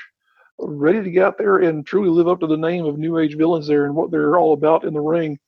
[0.59, 3.37] ready to get out there and truly live up to the name of New Age
[3.37, 5.39] villains there and what they're all about in the ring.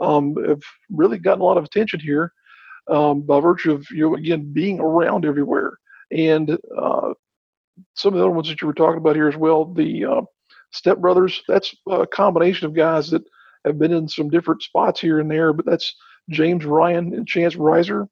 [0.00, 2.32] Um, have really gotten a lot of attention here
[2.90, 5.78] um, by virtue of you know again being around everywhere.
[6.10, 7.14] And uh,
[7.94, 10.22] some of the other ones that you were talking about here as well, the uh,
[10.72, 11.42] Step Brothers.
[11.48, 13.22] That's a combination of guys that
[13.64, 15.94] have been in some different spots here and there, but that's
[16.30, 18.08] James Ryan and Chance Riser.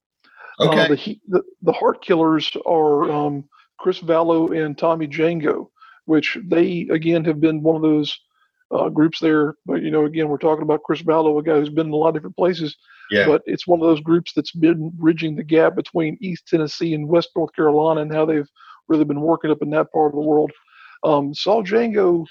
[0.58, 0.80] Uh, okay.
[0.80, 3.44] Uh, the, the, the Heart Killers are um,
[3.78, 5.68] Chris Vallow and Tommy Django,
[6.04, 8.18] which they again have been one of those
[8.72, 9.56] uh, groups there.
[9.66, 11.96] But you know, again, we're talking about Chris Vallow, a guy who's been in a
[11.96, 12.76] lot of different places.
[13.10, 13.26] Yeah.
[13.26, 17.08] But it's one of those groups that's been bridging the gap between East Tennessee and
[17.08, 18.48] West North Carolina, and how they've
[18.88, 20.50] really been working up in that part of the world.
[21.04, 22.24] Um, saw Django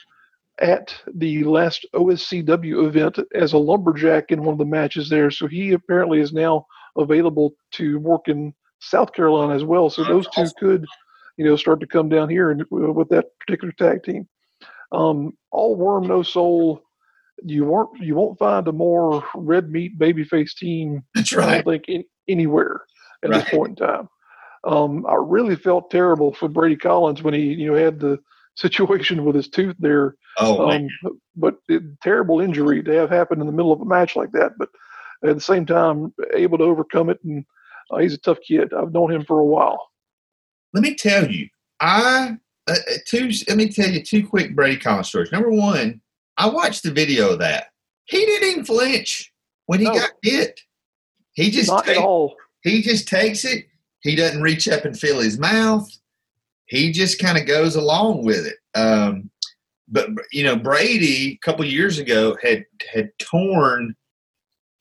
[0.60, 5.48] at the last OSCW event as a lumberjack in one of the matches there, so
[5.48, 6.66] he apparently is now
[6.98, 9.90] available to work in South Carolina as well.
[9.90, 10.86] So those two could,
[11.38, 14.28] you know, start to come down here and with that particular tag team.
[14.92, 16.84] Um, all worm, no soul
[17.44, 21.04] you won't you won't find a more red meat babyface team.
[21.16, 21.48] That's right.
[21.48, 22.82] I don't think in, anywhere
[23.24, 23.44] at right.
[23.44, 24.10] this point in time.
[24.64, 28.20] Um, I really felt terrible for Brady Collins when he you know had the
[28.56, 30.16] situation with his tooth there.
[30.38, 30.88] Oh, um,
[31.36, 34.54] but it, terrible injury to have happen in the middle of a match like that.
[34.58, 34.70] But
[35.24, 37.46] at the same time, able to overcome it, and
[37.92, 38.74] uh, he's a tough kid.
[38.74, 39.90] I've known him for a while.
[40.74, 41.48] Let me tell you,
[41.80, 43.32] I uh, uh two.
[43.48, 45.32] Let me tell you two quick Brady Collins stories.
[45.32, 46.02] Number one,
[46.38, 47.68] I watched the video of that.
[48.06, 49.32] He didn't even flinch
[49.66, 49.94] when he no.
[49.94, 50.60] got hit.
[51.34, 52.36] He just not take, at all.
[52.64, 53.66] He just takes it.
[54.02, 55.88] He doesn't reach up and fill his mouth.
[56.66, 58.56] He just kind of goes along with it.
[58.80, 59.30] Um,
[59.88, 63.96] but you know, Brady a couple years ago had had torn.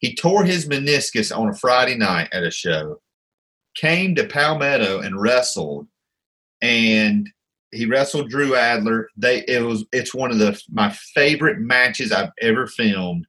[0.01, 2.99] He tore his meniscus on a Friday night at a show.
[3.75, 5.87] Came to Palmetto and wrestled,
[6.61, 7.29] and
[7.71, 9.09] he wrestled Drew Adler.
[9.15, 13.27] They it was it's one of the my favorite matches I've ever filmed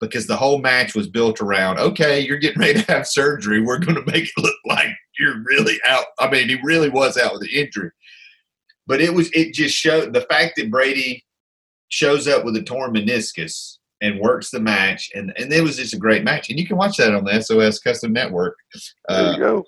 [0.00, 3.60] because the whole match was built around okay, you're getting ready to have surgery.
[3.60, 6.06] We're going to make it look like you're really out.
[6.18, 7.90] I mean, he really was out with the injury,
[8.86, 11.24] but it was it just showed the fact that Brady
[11.90, 15.94] shows up with a torn meniscus and works the match, and and it was just
[15.94, 18.56] a great match, and you can watch that on the SOS Custom Network.
[19.08, 19.64] There you uh, go.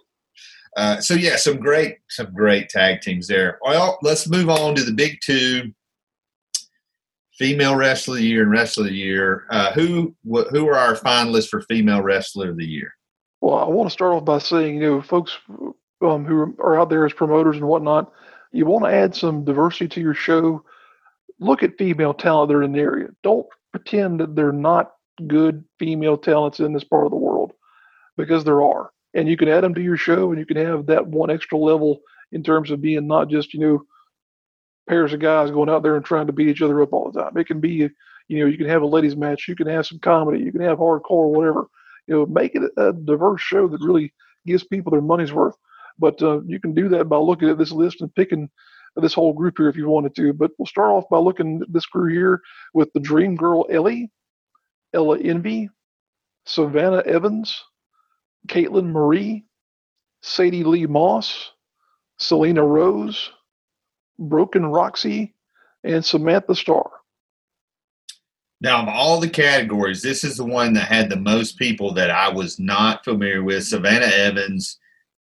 [0.76, 3.58] Uh, so yeah, some great some great tag teams there.
[3.62, 5.72] Well, let's move on to the big two:
[7.38, 9.46] female wrestler of the year and wrestler of the year.
[9.50, 12.92] Uh, who wh- who are our finalists for female wrestler of the year?
[13.40, 15.38] Well, I want to start off by saying, you know, folks
[16.02, 18.12] um, who are out there as promoters and whatnot,
[18.52, 20.64] you want to add some diversity to your show.
[21.38, 23.08] Look at female talent that are in the area.
[23.22, 23.46] Don't
[23.76, 24.92] pretend that they're not
[25.26, 27.52] good female talents in this part of the world,
[28.16, 28.90] because there are.
[29.14, 31.58] And you can add them to your show and you can have that one extra
[31.58, 32.00] level
[32.32, 33.82] in terms of being not just you know
[34.88, 37.22] pairs of guys going out there and trying to beat each other up all the
[37.22, 37.36] time.
[37.36, 37.88] It can be
[38.28, 40.60] you know you can have a ladies match you can have some comedy you can
[40.62, 41.66] have hardcore whatever.
[42.06, 44.12] You know make it a diverse show that really
[44.46, 45.56] gives people their money's worth.
[45.98, 48.50] But uh, you can do that by looking at this list and picking
[49.02, 51.72] this whole group here if you wanted to but we'll start off by looking at
[51.72, 52.40] this crew here
[52.74, 54.10] with the dream girl ellie
[54.94, 55.68] ella envy
[56.44, 57.62] savannah evans
[58.46, 59.44] Caitlin Marie,
[60.22, 61.52] Sadie Lee Moss,
[62.18, 63.30] Selena Rose,
[64.18, 65.34] Broken Roxy,
[65.84, 66.90] and Samantha Starr.
[68.60, 72.10] Now, of all the categories, this is the one that had the most people that
[72.10, 73.64] I was not familiar with.
[73.64, 74.78] Savannah Evans,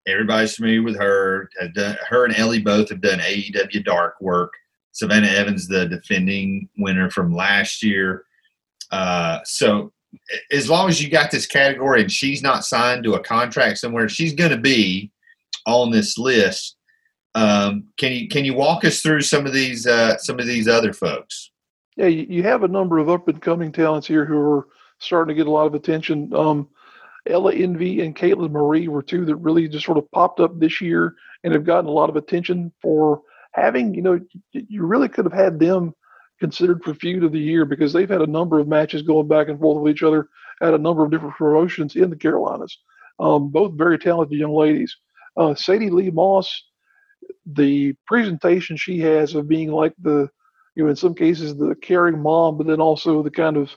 [0.07, 1.49] everybody's familiar with her.
[1.75, 4.53] Done, her and Ellie both have done AEW Dark work.
[4.93, 8.25] Savannah Evans, the defending winner from last year.
[8.91, 9.93] Uh, so
[10.51, 14.09] as long as you got this category and she's not signed to a contract somewhere,
[14.09, 15.11] she's going to be
[15.67, 16.77] on this list.
[17.35, 20.67] Um, can you can you walk us through some of these uh, some of these
[20.67, 21.51] other folks?
[21.95, 24.67] Yeah, you have a number of up and coming talents here who are
[24.99, 26.33] starting to get a lot of attention.
[26.33, 26.69] Um,
[27.29, 30.81] Ella Envy and Caitlin Marie were two that really just sort of popped up this
[30.81, 31.13] year
[31.43, 33.21] and have gotten a lot of attention for
[33.53, 34.19] having, you know,
[34.51, 35.93] you really could have had them
[36.39, 39.47] considered for feud of the year because they've had a number of matches going back
[39.47, 40.27] and forth with each other
[40.61, 42.77] at a number of different promotions in the Carolinas.
[43.19, 44.95] Um, both very talented young ladies.
[45.35, 46.63] Uh, Sadie Lee Moss,
[47.45, 50.29] the presentation she has of being like the,
[50.75, 53.71] you know, in some cases the caring mom, but then also the kind of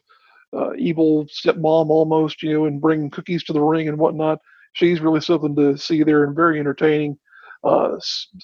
[0.57, 4.38] uh, evil stepmom almost, you know, and bring cookies to the ring and whatnot.
[4.72, 7.18] She's really something to see there and very entertaining.
[7.64, 7.96] Uh,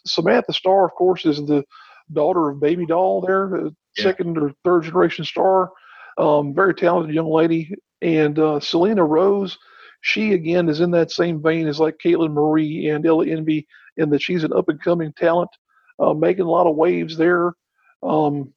[0.06, 1.64] Samantha Starr, of course, is the
[2.12, 4.02] daughter of Baby Doll there, yeah.
[4.02, 5.70] second or third generation star.
[6.18, 7.74] Um, very talented young lady.
[8.02, 9.58] And uh, Selena Rose,
[10.02, 14.10] she again is in that same vein as like Caitlin Marie and Ella Envy, in
[14.10, 15.50] that she's an up and coming talent,
[15.98, 17.54] uh, making a lot of waves there.
[18.02, 18.52] Um,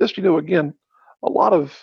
[0.00, 0.74] just, you know, again,
[1.22, 1.78] a lot of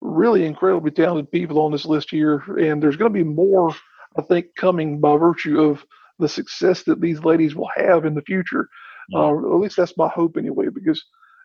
[0.00, 2.42] really incredibly talented people on this list here.
[2.58, 3.74] And there's going to be more,
[4.16, 5.84] I think, coming by virtue of
[6.18, 8.68] the success that these ladies will have in the future.
[9.14, 11.02] Uh, at least that's my hope anyway, because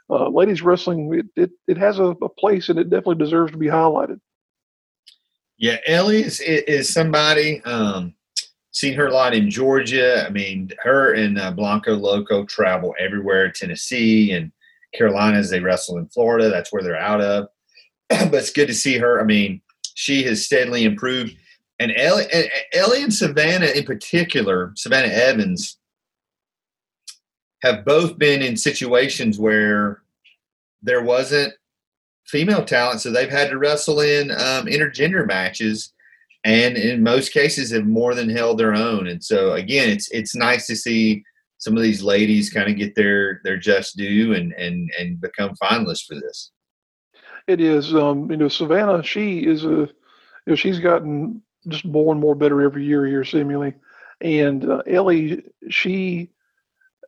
[0.10, 3.58] uh, ladies wrestling it, it, it has a, a, place and it definitely deserves to
[3.58, 4.20] be highlighted.
[5.58, 7.62] Yeah, Ellie is, is somebody.
[7.66, 8.16] Um,
[8.72, 10.26] seen her a lot in Georgia.
[10.26, 13.52] I mean, her and uh, Blanco Loco travel everywhere.
[13.52, 14.52] Tennessee and
[14.96, 15.50] Carolinas.
[15.50, 16.50] They wrestle in Florida.
[16.50, 17.48] That's where they're out of.
[18.30, 19.22] but it's good to see her.
[19.22, 19.62] I mean,
[19.96, 21.36] she has steadily improved.
[21.80, 22.26] And Ellie,
[22.74, 25.78] Ellie and Savannah in particular, Savannah Evans,
[27.64, 30.02] have both been in situations where
[30.82, 31.54] there wasn't
[32.28, 35.94] female talent, so they've had to wrestle in um, intergender matches,
[36.44, 39.08] and in most cases have more than held their own.
[39.08, 41.24] And so again, it's it's nice to see
[41.60, 45.56] some of these ladies kind of get their their just due and and and become
[45.62, 46.52] finalists for this.
[47.52, 49.04] It is, um, you know, Savannah.
[49.04, 49.90] She is a, you
[50.48, 53.76] know, she's gotten just more and more better every year here, seemingly.
[54.22, 56.32] And uh, Ellie, she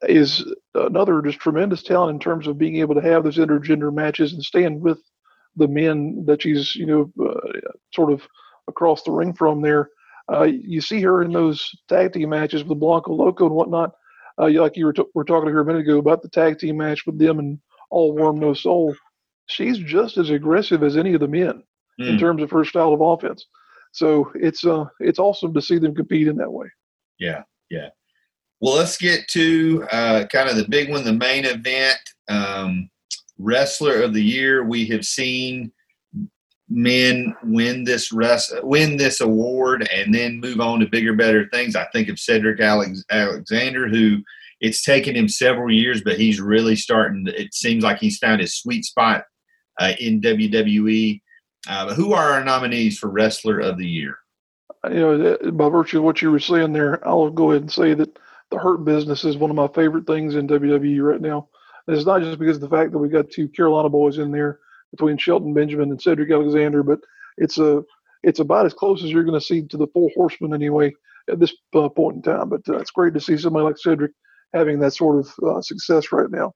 [0.04, 4.34] is another just tremendous talent in terms of being able to have those intergender matches
[4.34, 5.00] and stand with
[5.56, 8.28] the men that she's you know uh, sort of
[8.68, 9.90] across the ring from there.
[10.32, 13.92] Uh, you see her in those tag team matches with Blanco Loco and whatnot.
[14.40, 16.60] Uh, like you were, t- were talking to her a minute ago about the tag
[16.60, 17.60] team match with them and
[17.92, 18.96] All Worm No Soul.
[19.48, 21.64] She's just as aggressive as any of the men
[22.00, 22.08] mm.
[22.08, 22.20] in hmm.
[22.20, 23.46] terms of her style of offense.
[23.92, 26.68] So it's uh it's awesome to see them compete in that way.
[27.20, 27.90] Yeah, yeah.
[28.60, 32.00] Well, let's get to uh, kind of the big one, the main event.
[32.30, 32.90] Um,
[33.38, 34.64] wrestler of the year.
[34.64, 35.72] We have seen
[36.70, 41.76] men win this rest, win this award, and then move on to bigger, better things.
[41.76, 44.18] I think of Cedric Alex, Alexander, who
[44.62, 47.26] it's taken him several years, but he's really starting.
[47.26, 49.26] To, it seems like he's found his sweet spot
[49.80, 51.22] uh, in WWE.
[51.68, 54.18] Uh, who are our nominees for Wrestler of the Year?
[54.90, 57.94] You know, by virtue of what you were saying there, I'll go ahead and say
[57.94, 58.20] that
[58.52, 61.48] the hurt business is one of my favorite things in WWE right now.
[61.88, 64.32] And it's not just because of the fact that we got two Carolina boys in
[64.32, 64.60] there
[64.92, 67.00] between Shelton Benjamin and Cedric Alexander, but
[67.38, 67.84] it's a
[68.24, 70.94] it's about as close as you're going to see to the Four Horsemen anyway
[71.30, 72.50] at this uh, point in time.
[72.50, 74.12] But uh, it's great to see somebody like Cedric
[74.54, 76.54] having that sort of uh, success right now.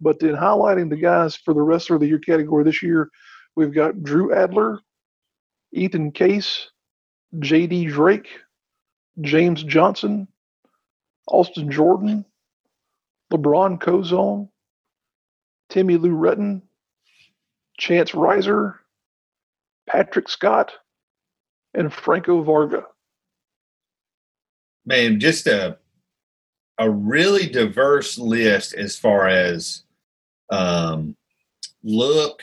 [0.00, 3.10] But in highlighting the guys for the Wrestler of the Year category this year,
[3.56, 4.80] we've got Drew Adler,
[5.72, 6.70] Ethan Case,
[7.38, 7.86] J.D.
[7.86, 8.28] Drake,
[9.20, 10.28] James Johnson,
[11.26, 12.24] Austin Jordan,
[13.32, 14.48] LeBron Kozone,
[15.68, 16.62] Timmy Lou Retton,
[17.78, 18.80] Chance Riser,
[19.88, 20.72] Patrick Scott,
[21.74, 22.84] and Franco Varga.
[24.86, 25.78] Man, just a
[26.78, 29.82] a really diverse list as far as
[30.50, 31.16] um,
[31.82, 32.42] look,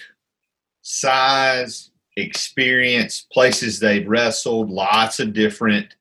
[0.81, 5.95] size, experience, places they've wrestled, lots of different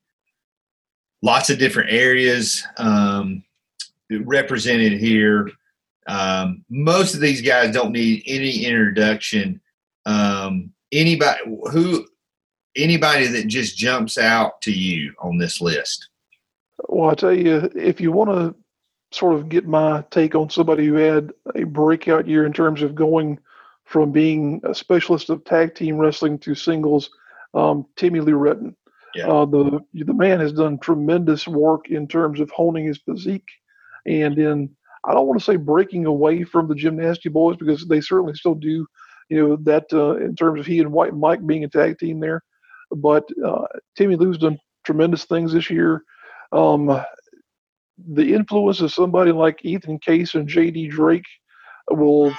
[1.23, 3.43] lots of different areas um,
[4.11, 5.51] represented here.
[6.07, 9.61] Um, most of these guys don't need any introduction.
[10.05, 11.41] Um, anybody
[11.73, 12.07] who
[12.77, 16.09] anybody that just jumps out to you on this list.
[16.89, 18.55] Well, I tell you, if you want to
[19.15, 22.95] sort of get my take on somebody who had a breakout year in terms of
[22.95, 23.39] going
[23.85, 27.11] from being a specialist of tag team wrestling to singles,
[27.55, 28.75] um, Timmy Lou Retton.
[29.15, 29.29] Yeah.
[29.29, 33.49] Uh, the the man has done tremendous work in terms of honing his physique,
[34.07, 34.71] and in
[35.05, 38.57] I don't want to say breaking away from the Gymnasty Boys because they certainly still
[38.57, 38.87] do,
[39.29, 42.19] you know, that uh, in terms of he and White Mike being a tag team
[42.19, 42.43] there.
[42.91, 46.03] But uh, Timmy Lou's done tremendous things this year.
[46.51, 47.01] Um,
[47.99, 50.89] the influence of somebody like Ethan Case and J.D.
[50.89, 51.27] Drake
[51.91, 52.35] will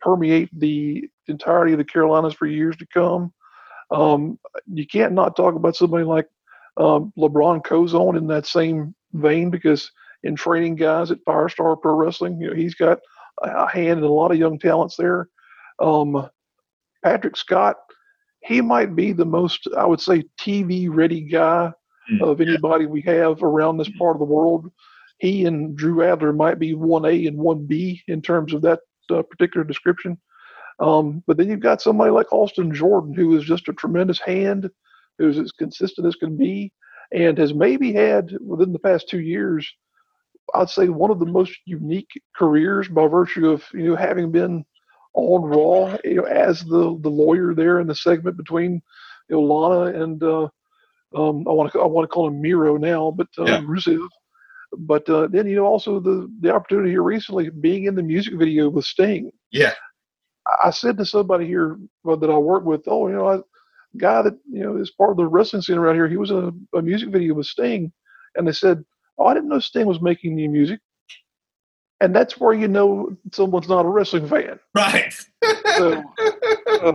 [0.00, 3.32] permeate the entirety of the Carolinas for years to come.
[3.90, 4.38] Um,
[4.72, 6.26] you can't not talk about somebody like
[6.76, 9.90] um, LeBron Kozone in that same vein because
[10.22, 12.98] in training guys at Firestar Pro Wrestling, you know, he's got
[13.42, 15.28] a hand in a lot of young talents there.
[15.78, 16.28] Um,
[17.04, 17.76] Patrick Scott,
[18.42, 21.72] he might be the most, I would say, TV ready guy
[22.20, 24.70] of anybody we have around this part of the world.
[25.18, 28.80] He and Drew Adler might be 1A and 1B in terms of that
[29.10, 30.18] uh, particular description.
[30.80, 34.70] Um, but then you've got somebody like Austin Jordan, who is just a tremendous hand,
[35.18, 36.72] who's as consistent as can be,
[37.12, 39.68] and has maybe had within the past two years,
[40.54, 44.64] I'd say one of the most unique careers by virtue of you know having been
[45.14, 48.80] on Raw, you know, as the the lawyer there in the segment between
[49.28, 50.48] you know, Lana and uh,
[51.14, 53.60] um, I want to I want to call him Miro now, but uh, yeah.
[53.60, 54.06] Rusev.
[54.76, 58.34] But uh, then you know also the the opportunity here recently being in the music
[58.34, 59.30] video with Sting.
[59.50, 59.72] Yeah,
[60.62, 63.42] I said to somebody here that I work with, oh, you know, a
[63.96, 66.08] guy that you know is part of the wrestling scene around here.
[66.08, 67.90] He was in a, a music video with Sting,
[68.36, 68.84] and they said,
[69.16, 70.80] oh, I didn't know Sting was making new music.
[72.00, 74.58] and that's where you know someone's not a wrestling fan.
[74.74, 75.12] Right.
[75.76, 76.02] So,
[76.82, 76.92] uh,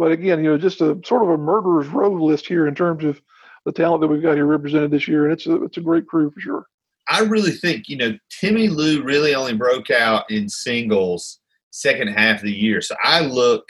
[0.00, 3.04] but again, you know, just a sort of a murderer's row list here in terms
[3.04, 3.20] of
[3.66, 6.06] the talent that we've got here represented this year, and it's a it's a great
[6.06, 6.66] crew for sure.
[7.10, 11.38] I really think you know Timmy Lou really only broke out in singles
[11.70, 12.80] second half of the year.
[12.80, 13.68] So I look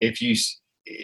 [0.00, 0.36] if you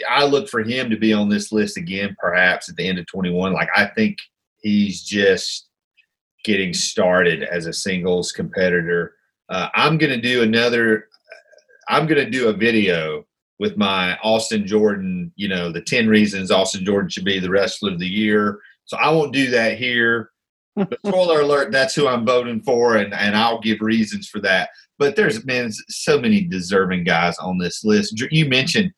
[0.08, 3.06] I look for him to be on this list again, perhaps at the end of
[3.08, 3.52] 21.
[3.52, 4.18] Like I think
[4.62, 5.68] he's just
[6.44, 9.16] getting started as a singles competitor.
[9.48, 11.08] Uh, I'm going to do another.
[11.88, 13.26] I'm going to do a video
[13.60, 15.30] with my Austin Jordan.
[15.36, 18.58] You know, the 10 reasons Austin Jordan should be the wrestler of the year.
[18.86, 20.30] So I won't do that here.
[20.74, 24.70] But spoiler alert, that's who I'm voting for, and, and I'll give reasons for that.
[24.98, 28.20] But there's been so many deserving guys on this list.
[28.30, 28.92] You mentioned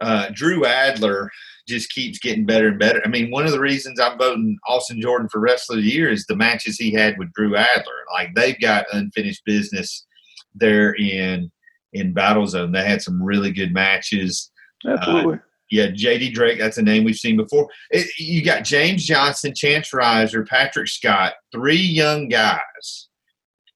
[0.00, 1.30] uh, Drew Adler
[1.66, 3.02] just keeps getting better and better.
[3.04, 6.10] I mean, one of the reasons I'm voting Austin Jordan for Wrestler of the Year
[6.10, 8.04] is the matches he had with Drew Adler.
[8.12, 10.06] Like they've got unfinished business
[10.54, 11.50] there in
[11.92, 12.72] in Battle Zone.
[12.72, 14.50] They had some really good matches.
[14.86, 15.34] Absolutely.
[15.36, 15.38] Uh,
[15.70, 17.68] yeah, JD Drake, that's a name we've seen before.
[17.90, 23.08] It, you got James Johnson, Chance Riser, Patrick Scott, three young guys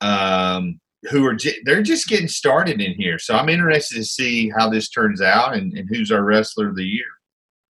[0.00, 3.18] um, who are j- they're just getting started in here.
[3.18, 6.76] So I'm interested to see how this turns out and, and who's our wrestler of
[6.76, 7.04] the year.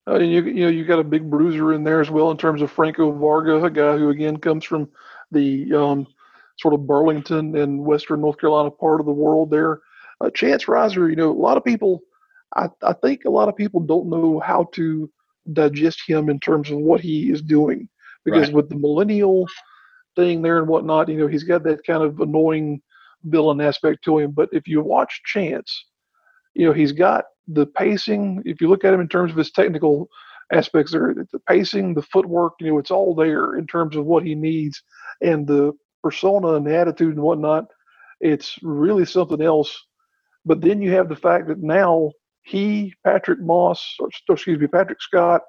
[0.08, 2.60] Uh, you you know you got a big bruiser in there as well in terms
[2.60, 4.88] of Franco Varga, a guy who again comes from
[5.30, 6.06] the um,
[6.58, 9.50] sort of Burlington and Western North Carolina part of the world.
[9.50, 9.80] There,
[10.22, 12.00] uh, Chance Riser, you know, a lot of people,
[12.56, 15.10] I, I think a lot of people don't know how to
[15.52, 17.88] digest him in terms of what he is doing
[18.24, 18.54] because right.
[18.54, 19.46] with the millennial
[20.14, 22.80] thing there and whatnot, you know, he's got that kind of annoying
[23.24, 24.30] villain aspect to him.
[24.30, 25.86] But if you watch Chance,
[26.54, 28.42] you know, he's got the pacing.
[28.44, 30.08] If you look at him in terms of his technical
[30.52, 34.24] aspects, there, the pacing, the footwork, you know, it's all there in terms of what
[34.24, 34.82] he needs,
[35.20, 37.64] and the persona and the attitude and whatnot.
[38.20, 39.76] It's really something else.
[40.44, 42.10] But then you have the fact that now
[42.42, 45.42] he, Patrick Moss, or excuse me, Patrick Scott,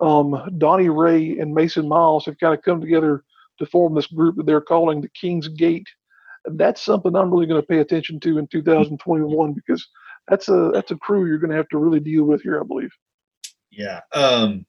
[0.00, 3.24] um, Donnie Ray, and Mason Miles have kind of come together
[3.58, 5.86] to form this group that they're calling the King's Gate
[6.44, 9.86] that's something I'm really going to pay attention to in 2021 because
[10.28, 12.64] that's a that's a crew you're going to have to really deal with here, I
[12.64, 12.92] believe.
[13.70, 14.00] Yeah.
[14.12, 14.66] Um,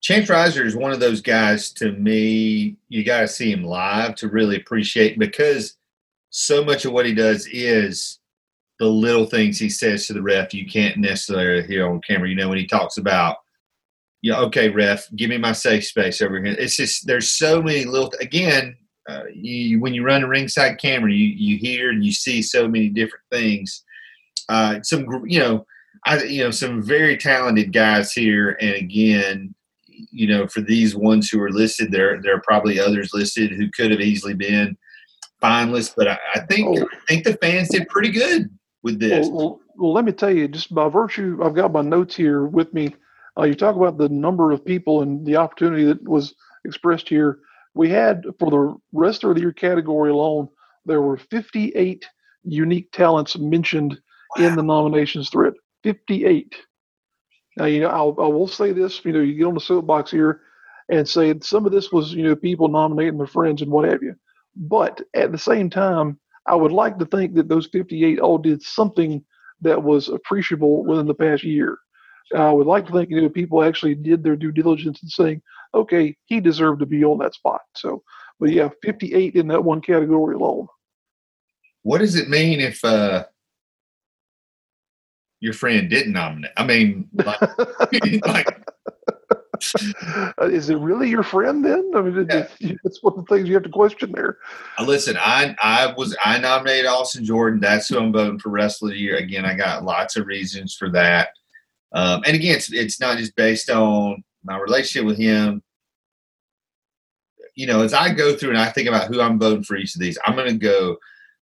[0.00, 4.14] Chance Riser is one of those guys to me, you got to see him live
[4.16, 5.76] to really appreciate because
[6.30, 8.17] so much of what he does is
[8.78, 12.28] the little things he says to the ref you can't necessarily hear on camera.
[12.28, 13.38] You know, when he talks about,
[14.22, 16.54] yeah, okay, ref, give me my safe space over here.
[16.58, 18.76] It's just, there's so many little, again,
[19.08, 22.68] uh, you, when you run a ringside camera, you, you hear and you see so
[22.68, 23.84] many different things.
[24.48, 25.66] Uh, some, you know,
[26.06, 28.56] I, you know, some very talented guys here.
[28.60, 29.54] And again,
[30.10, 33.68] you know, for these ones who are listed, there there are probably others listed who
[33.70, 34.76] could have easily been
[35.42, 35.92] finalists.
[35.96, 36.84] But I, I think oh.
[36.84, 38.48] I think the fans did pretty good
[38.82, 39.28] with this.
[39.28, 42.44] Well, well, well, let me tell you, just by virtue, I've got my notes here
[42.44, 42.94] with me.
[43.38, 47.40] Uh, you talk about the number of people and the opportunity that was expressed here
[47.78, 50.48] we had for the rest of the year category alone,
[50.84, 52.04] there were 58
[52.42, 53.98] unique talents mentioned
[54.36, 54.46] wow.
[54.46, 55.54] in the nominations thread.
[55.84, 56.56] 58.
[57.56, 60.10] Now, you know, I'll, I will say this, you know, you get on the soapbox
[60.10, 60.40] here
[60.88, 64.02] and say some of this was, you know, people nominating their friends and what have
[64.02, 64.16] you.
[64.56, 66.18] But at the same time,
[66.48, 69.22] I would like to think that those 58 all did something
[69.60, 71.78] that was appreciable within the past year.
[72.34, 75.42] I would like to think, you know, people actually did their due diligence in saying,
[75.74, 77.60] okay, he deserved to be on that spot.
[77.76, 78.02] So,
[78.40, 80.68] but yeah, 58 in that one category alone.
[81.82, 83.24] What does it mean if uh,
[85.40, 86.52] your friend didn't nominate?
[86.56, 87.40] I mean, like,
[88.26, 88.68] like
[90.42, 91.90] is it really your friend then?
[91.94, 92.46] I mean, yeah.
[92.84, 94.38] it's one of the things you have to question there.
[94.78, 97.60] Uh, listen, I I was I nominated Austin Jordan.
[97.60, 99.16] That's who I'm voting for wrestler of the year.
[99.16, 101.30] Again, I got lots of reasons for that.
[101.92, 105.62] Um, and again, it's it's not just based on my relationship with him.
[107.54, 109.94] You know, as I go through and I think about who I'm voting for each
[109.94, 110.96] of these, I'm going to go,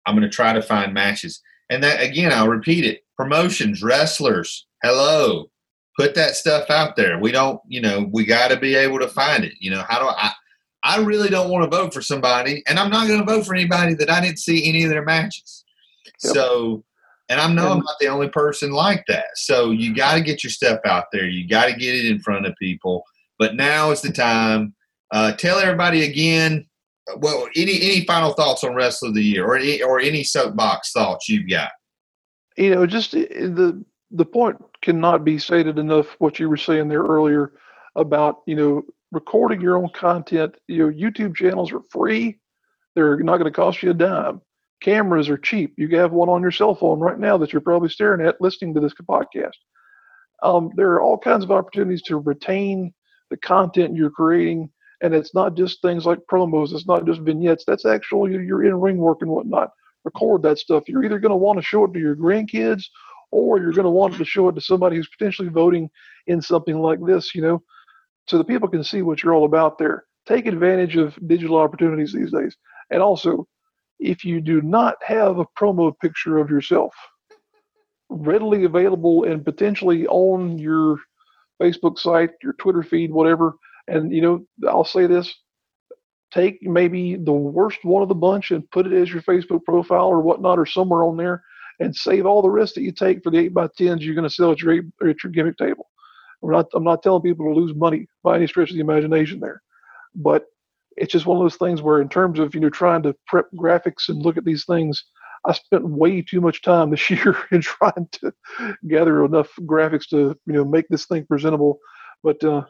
[0.04, 1.40] I'm going to try to find matches.
[1.70, 5.50] And that, again, I'll repeat it promotions, wrestlers, hello,
[5.98, 7.18] put that stuff out there.
[7.18, 9.54] We don't, you know, we got to be able to find it.
[9.60, 10.32] You know, how do I,
[10.84, 13.54] I really don't want to vote for somebody, and I'm not going to vote for
[13.54, 15.64] anybody that I didn't see any of their matches.
[16.24, 16.34] Yep.
[16.34, 16.84] So,
[17.28, 19.26] and I know I'm not the only person like that.
[19.34, 21.26] So you got to get your stuff out there.
[21.26, 23.04] You got to get it in front of people.
[23.38, 24.74] But now is the time.
[25.12, 26.66] Uh, tell everybody again.
[27.16, 30.92] Well, any any final thoughts on Wrestler of the Year, or any, or any soapbox
[30.92, 31.70] thoughts you've got?
[32.56, 36.16] You know, just the the point cannot be stated enough.
[36.18, 37.52] What you were saying there earlier
[37.96, 40.56] about you know recording your own content.
[40.68, 42.40] You know, YouTube channels are free.
[42.94, 44.40] They're not going to cost you a dime.
[44.82, 45.74] Cameras are cheap.
[45.76, 48.74] You have one on your cell phone right now that you're probably staring at listening
[48.74, 49.52] to this podcast.
[50.42, 52.92] Um, there are all kinds of opportunities to retain
[53.30, 54.70] the content you're creating.
[55.02, 57.64] And it's not just things like promos, it's not just vignettes.
[57.66, 59.70] That's actually your in ring work and whatnot.
[60.04, 60.88] Record that stuff.
[60.88, 62.84] You're either going to want to show it to your grandkids
[63.32, 65.90] or you're going to want to show it to somebody who's potentially voting
[66.28, 67.62] in something like this, you know,
[68.28, 70.04] so the people can see what you're all about there.
[70.26, 72.56] Take advantage of digital opportunities these days.
[72.90, 73.48] And also,
[73.98, 76.94] if you do not have a promo picture of yourself
[78.08, 80.98] readily available and potentially on your
[81.60, 83.54] Facebook site, your Twitter feed, whatever,
[83.88, 85.34] and you know, I'll say this
[86.32, 90.06] take maybe the worst one of the bunch and put it as your Facebook profile
[90.06, 91.42] or whatnot or somewhere on there
[91.82, 94.28] and save all the rest that you take for the 8 by 10s you're going
[94.28, 95.90] to sell at your, at your gimmick table.
[96.42, 99.40] I'm not, I'm not telling people to lose money by any stretch of the imagination
[99.40, 99.62] there,
[100.14, 100.46] but
[100.96, 103.46] it's just one of those things where in terms of you know trying to prep
[103.56, 105.04] graphics and look at these things
[105.46, 108.32] i spent way too much time this year in trying to
[108.88, 111.78] gather enough graphics to you know make this thing presentable
[112.22, 112.62] but uh,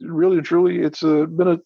[0.00, 1.58] really and truly it's uh, been a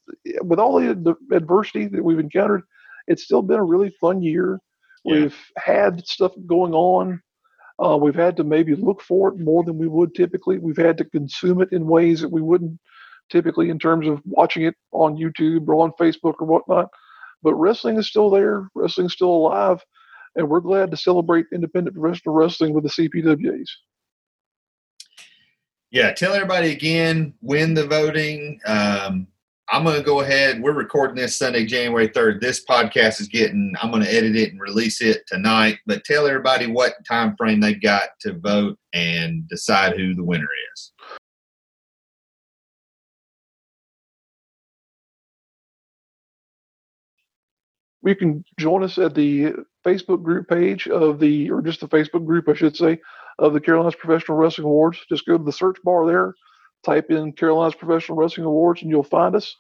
[0.43, 2.63] with all the, adversity that we've encountered
[3.07, 4.59] it's still been a really fun year
[5.05, 5.15] yeah.
[5.15, 7.21] we've had stuff going on
[7.83, 10.99] uh, we've had to maybe look for it more than we would typically we've had
[10.99, 12.79] to consume it in ways that we wouldn't
[13.31, 16.89] typically in terms of watching it on YouTube or on Facebook or whatnot.
[17.43, 18.69] But wrestling is still there.
[18.75, 19.83] Wrestling's still alive.
[20.37, 23.69] And we're glad to celebrate independent professional wrestling with the CPWAs.
[25.91, 28.61] Yeah, tell everybody again when the voting.
[28.67, 29.27] Um,
[29.73, 30.61] I'm going to go ahead.
[30.61, 32.41] We're recording this Sunday, January 3rd.
[32.41, 33.73] This podcast is getting.
[33.81, 35.79] I'm going to edit it and release it tonight.
[35.87, 40.49] But tell everybody what time frame they've got to vote and decide who the winner
[40.75, 40.93] is.
[48.03, 49.53] you can join us at the
[49.87, 52.99] Facebook group page of the, or just the Facebook group, I should say,
[53.39, 54.99] of the Carolinas Professional Wrestling Awards.
[55.09, 56.35] Just go to the search bar there,
[56.85, 59.57] type in Carolinas Professional Wrestling Awards, and you'll find us.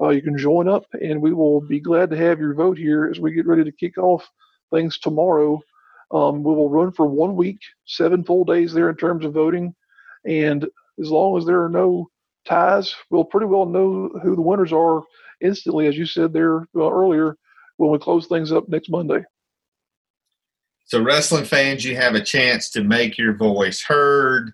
[0.00, 3.08] Uh, you can join up, and we will be glad to have your vote here
[3.10, 4.28] as we get ready to kick off
[4.70, 5.60] things tomorrow.
[6.10, 9.74] Um, we will run for one week, seven full days there in terms of voting.
[10.24, 10.64] And
[11.00, 12.10] as long as there are no
[12.46, 15.02] ties, we'll pretty well know who the winners are
[15.40, 17.36] instantly, as you said there uh, earlier
[17.76, 19.24] when we close things up next Monday.
[20.84, 24.52] So, wrestling fans, you have a chance to make your voice heard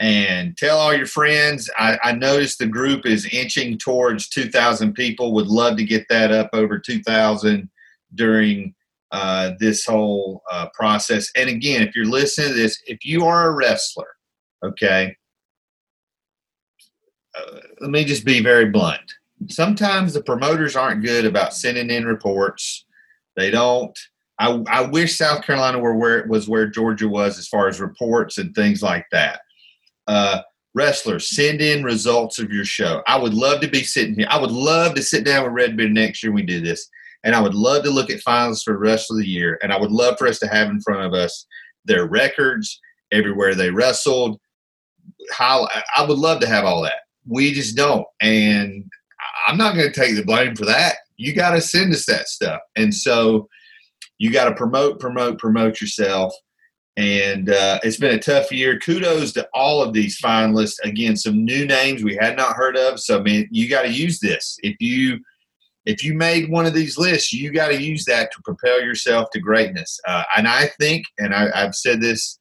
[0.00, 1.68] and tell all your friends.
[1.76, 5.32] I, I noticed the group is inching towards 2,000 people.
[5.34, 7.68] Would love to get that up over 2,000
[8.14, 8.74] during
[9.10, 11.30] uh, this whole uh, process.
[11.36, 14.08] And again, if you're listening to this, if you are a wrestler,
[14.64, 15.16] okay,
[17.36, 19.12] uh, let me just be very blunt
[19.46, 22.84] sometimes the promoters aren't good about sending in reports.
[23.36, 23.96] They don't.
[24.40, 27.80] I, I wish South Carolina were where it was where Georgia was as far as
[27.80, 29.40] reports and things like that.
[30.08, 30.42] Uh,
[30.74, 33.02] wrestlers, send in results of your show.
[33.06, 34.26] I would love to be sitting here.
[34.30, 36.88] I would love to sit down with Red Beard next year we do this.
[37.24, 39.58] And I would love to look at finals for the rest of the year.
[39.62, 41.46] And I would love for us to have in front of us
[41.84, 42.80] their records,
[43.12, 44.38] everywhere they wrestled.
[45.32, 47.00] How I would love to have all that.
[47.26, 48.06] We just don't.
[48.20, 48.84] And
[49.46, 50.96] I'm not going to take the blame for that.
[51.16, 52.60] You got to send us that stuff.
[52.76, 53.48] And so
[54.18, 56.32] you got to promote, promote, promote yourself.
[56.98, 58.76] And uh, it's been a tough year.
[58.80, 60.80] Kudos to all of these finalists.
[60.82, 62.98] Again, some new names we had not heard of.
[62.98, 64.58] So I mean, you got to use this.
[64.64, 65.20] If you
[65.86, 69.30] if you made one of these lists, you got to use that to propel yourself
[69.30, 70.00] to greatness.
[70.08, 72.40] Uh, and I think, and I, have said this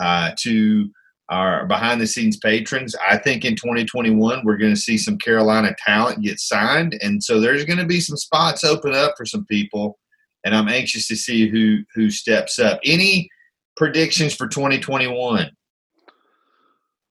[0.00, 0.90] uh, to
[1.28, 2.96] our behind the scenes patrons.
[3.06, 7.40] I think in 2021 we're going to see some Carolina talent get signed, and so
[7.40, 9.98] there's going to be some spots open up for some people,
[10.46, 12.80] and I'm anxious to see who who steps up.
[12.86, 13.28] Any
[13.76, 15.50] predictions for 2021?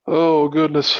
[0.07, 0.99] Oh goodness,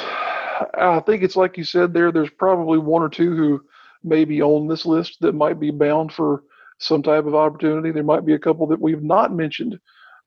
[0.77, 2.11] I think it's like you said there.
[2.11, 3.61] There's probably one or two who
[4.03, 6.43] may be on this list that might be bound for
[6.79, 7.91] some type of opportunity.
[7.91, 9.79] There might be a couple that we've not mentioned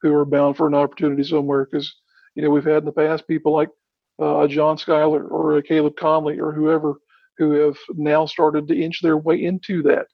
[0.02, 1.92] who are bound for an opportunity somewhere because
[2.34, 3.70] you know, we've had in the past people like
[4.18, 6.98] uh, John Skyler or Caleb Konley or whoever
[7.38, 10.06] who have now started to inch their way into that.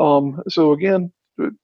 [0.00, 1.12] Um, so again,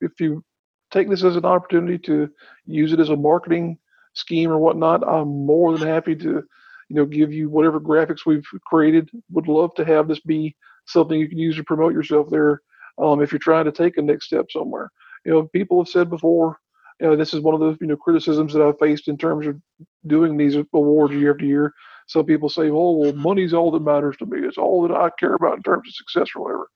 [0.00, 0.42] if you
[0.90, 2.28] take this as an opportunity to
[2.66, 3.78] use it as a marketing
[4.14, 8.46] scheme or whatnot, I'm more than happy to, you know, give you whatever graphics we've
[8.66, 9.10] created.
[9.30, 10.56] Would love to have this be
[10.86, 12.62] something you can use to promote yourself there.
[12.98, 14.90] Um, if you're trying to take a next step somewhere,
[15.24, 16.58] you know, people have said before,
[17.00, 19.46] you know, this is one of the you know criticisms that I've faced in terms
[19.46, 19.60] of
[20.06, 21.74] doing these awards year after year.
[22.06, 24.46] Some people say, "Oh, well, money's all that matters to me.
[24.46, 26.68] It's all that I care about in terms of success or whatever,"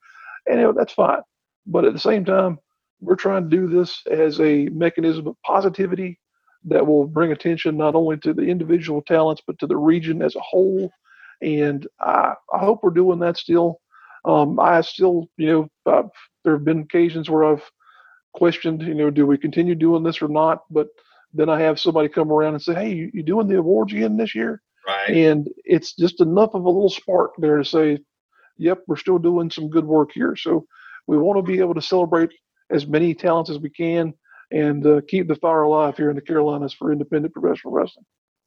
[0.47, 1.23] and you know, that's fine.
[1.67, 2.59] But at the same time,
[3.01, 6.19] we're trying to do this as a mechanism of positivity
[6.65, 10.37] that will bring attention not only to the individual talents but to the region as
[10.37, 10.91] a whole.
[11.43, 13.81] And I, I hope we're doing that still.
[14.27, 16.11] Um, I still, you know, I've,
[16.45, 17.65] there have been occasions where I've
[18.35, 20.65] questioned, you know, do we continue doing this or not?
[20.71, 20.89] But
[21.33, 24.19] then I have somebody come around and say, hey, you, you doing the awards again
[24.19, 24.61] this year?
[24.87, 25.11] Right.
[25.11, 27.99] And it's just enough of a little spark there to say,
[28.59, 30.37] yep, we're still doing some good work here.
[30.37, 30.67] So
[31.07, 32.31] we want to be able to celebrate
[32.71, 34.14] as many talents as we can
[34.51, 38.05] and uh, keep the fire alive here in the Carolinas for independent professional wrestling.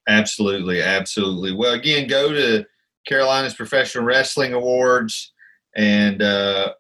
[0.07, 1.53] Absolutely, absolutely.
[1.53, 2.65] Well, again, go to
[3.07, 5.33] Carolinas Professional Wrestling Awards
[5.75, 6.73] and uh,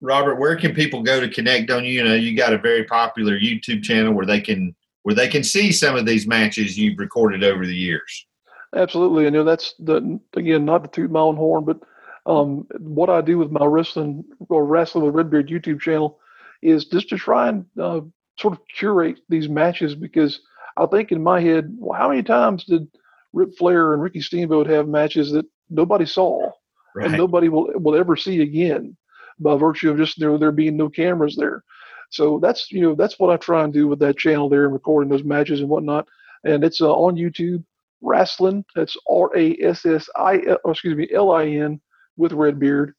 [0.00, 1.92] Robert, where can people go to connect on you?
[1.92, 5.42] You know, you got a very popular YouTube channel where they can where they can
[5.42, 8.26] see some of these matches you've recorded over the years.
[8.74, 11.80] Absolutely, I know that's the again not to toot my own horn, but
[12.26, 16.18] um, what I do with my wrestling or wrestling with Redbeard YouTube channel
[16.62, 18.00] is just to try and uh,
[18.38, 20.40] sort of curate these matches because
[20.76, 22.88] I think in my head, well, how many times did
[23.32, 26.50] Ric Flair and Ricky Steamboat have matches that nobody saw
[26.94, 27.06] right.
[27.06, 28.96] and nobody will will ever see again
[29.38, 31.62] by virtue of just there there being no cameras there.
[32.10, 34.72] So that's you know that's what I try and do with that channel there and
[34.72, 36.08] recording those matches and whatnot.
[36.44, 37.62] And it's uh, on YouTube,
[38.00, 38.64] wrestling.
[38.74, 41.80] That's R A S S I oh, excuse me L I N
[42.16, 42.94] with Redbeard,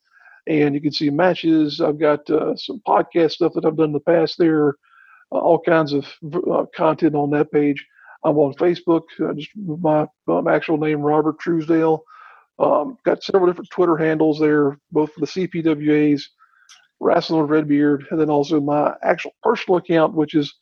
[0.47, 1.81] and you can see matches.
[1.81, 4.69] I've got uh, some podcast stuff that I've done in the past there,
[5.31, 6.05] uh, all kinds of
[6.51, 7.85] uh, content on that page.
[8.23, 9.03] I'm on Facebook,
[9.35, 12.03] just my um, actual name, Robert Truesdale.
[12.59, 16.21] Um, got several different Twitter handles there, both for the CPWAs,
[16.99, 20.53] Wrestling with Redbeard, and then also my actual personal account, which is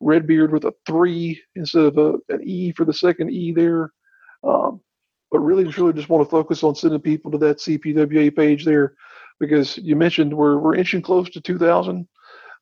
[0.00, 3.92] Redbeard with a three instead of a, an E for the second E there.
[4.42, 4.80] Um,
[5.34, 8.94] but really, truly, just want to focus on sending people to that CPWA page there
[9.40, 12.06] because you mentioned we're we're inching close to 2,000.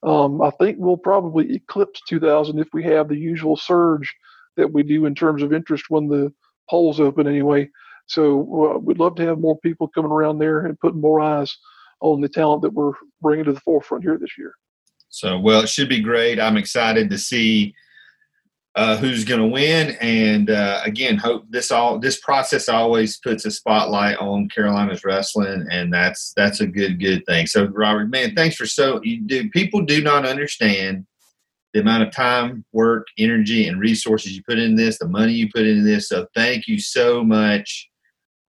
[0.01, 4.11] Um, I think we'll probably eclipse 2,000 if we have the usual surge
[4.57, 6.33] that we do in terms of interest when the
[6.67, 7.69] polls open anyway.
[8.07, 11.55] So uh, we'd love to have more people coming around there and putting more eyes
[12.01, 14.55] on the talent that we're bringing to the forefront here this year.
[15.09, 16.39] So, well, it should be great.
[16.39, 17.75] I'm excited to see
[18.75, 23.45] uh, who's going to win, and uh, again, hope this all this process always puts
[23.45, 27.45] a spotlight on Carolina's wrestling, and that's that's a good good thing.
[27.45, 29.49] So, Robert, man, thanks for so you do.
[29.51, 31.05] People do not understand
[31.73, 35.49] the amount of time, work, energy, and resources you put in this, the money you
[35.53, 36.09] put into this.
[36.09, 37.89] So, thank you so much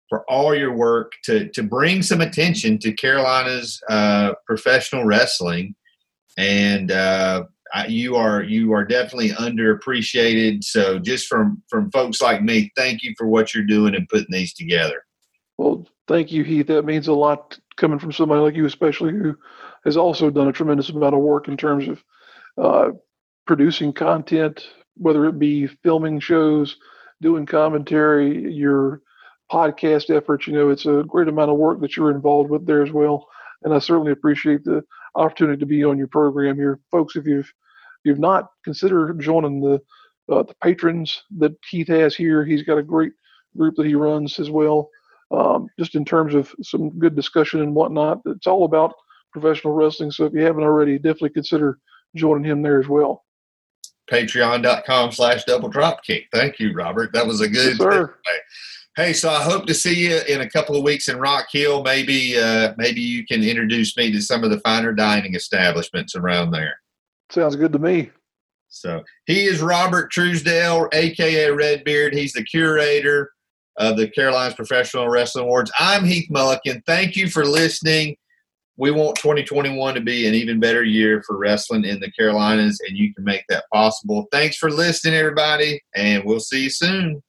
[0.08, 5.74] for all your work to to bring some attention to Carolina's uh, professional wrestling,
[6.38, 7.44] and uh,
[7.88, 10.62] you are you are definitely underappreciated.
[10.64, 14.30] So just from from folks like me, thank you for what you're doing and putting
[14.30, 15.02] these together.
[15.58, 16.66] Well, thank you, Heath.
[16.66, 19.36] That means a lot coming from somebody like you, especially who
[19.84, 22.04] has also done a tremendous amount of work in terms of
[22.58, 22.90] uh,
[23.46, 26.76] producing content, whether it be filming shows,
[27.20, 29.02] doing commentary, your
[29.50, 30.46] podcast efforts.
[30.46, 33.26] You know, it's a great amount of work that you're involved with there as well.
[33.62, 34.82] And I certainly appreciate the
[35.16, 37.16] opportunity to be on your program here, folks.
[37.16, 37.52] If you've
[38.04, 39.80] you've not considered joining the
[40.32, 43.12] uh, the patrons that Keith has here, he's got a great
[43.56, 44.88] group that he runs as well.
[45.30, 48.94] Um, just in terms of some good discussion and whatnot, it's all about
[49.32, 50.10] professional wrestling.
[50.10, 51.78] So if you haven't already, definitely consider
[52.14, 53.24] joining him there as well.
[54.10, 56.28] Patreon.com slash double drop kick.
[56.32, 57.12] Thank you, Robert.
[57.14, 57.78] That was a good.
[57.78, 58.08] Yes,
[58.96, 61.82] Hey, so I hope to see you in a couple of weeks in Rock Hill.
[61.82, 66.52] Maybe, uh, maybe you can introduce me to some of the finer dining establishments around
[66.52, 66.74] there.
[67.28, 68.12] Sounds good to me.
[68.68, 72.14] So he is Robert Truesdale, aka Redbeard.
[72.14, 73.32] He's the curator
[73.78, 75.72] of the Carolinas Professional Wrestling Awards.
[75.76, 76.80] I'm Heath Mulliken.
[76.86, 78.16] Thank you for listening.
[78.76, 82.96] We want 2021 to be an even better year for wrestling in the Carolinas, and
[82.96, 84.28] you can make that possible.
[84.30, 87.20] Thanks for listening, everybody, and we'll see you soon.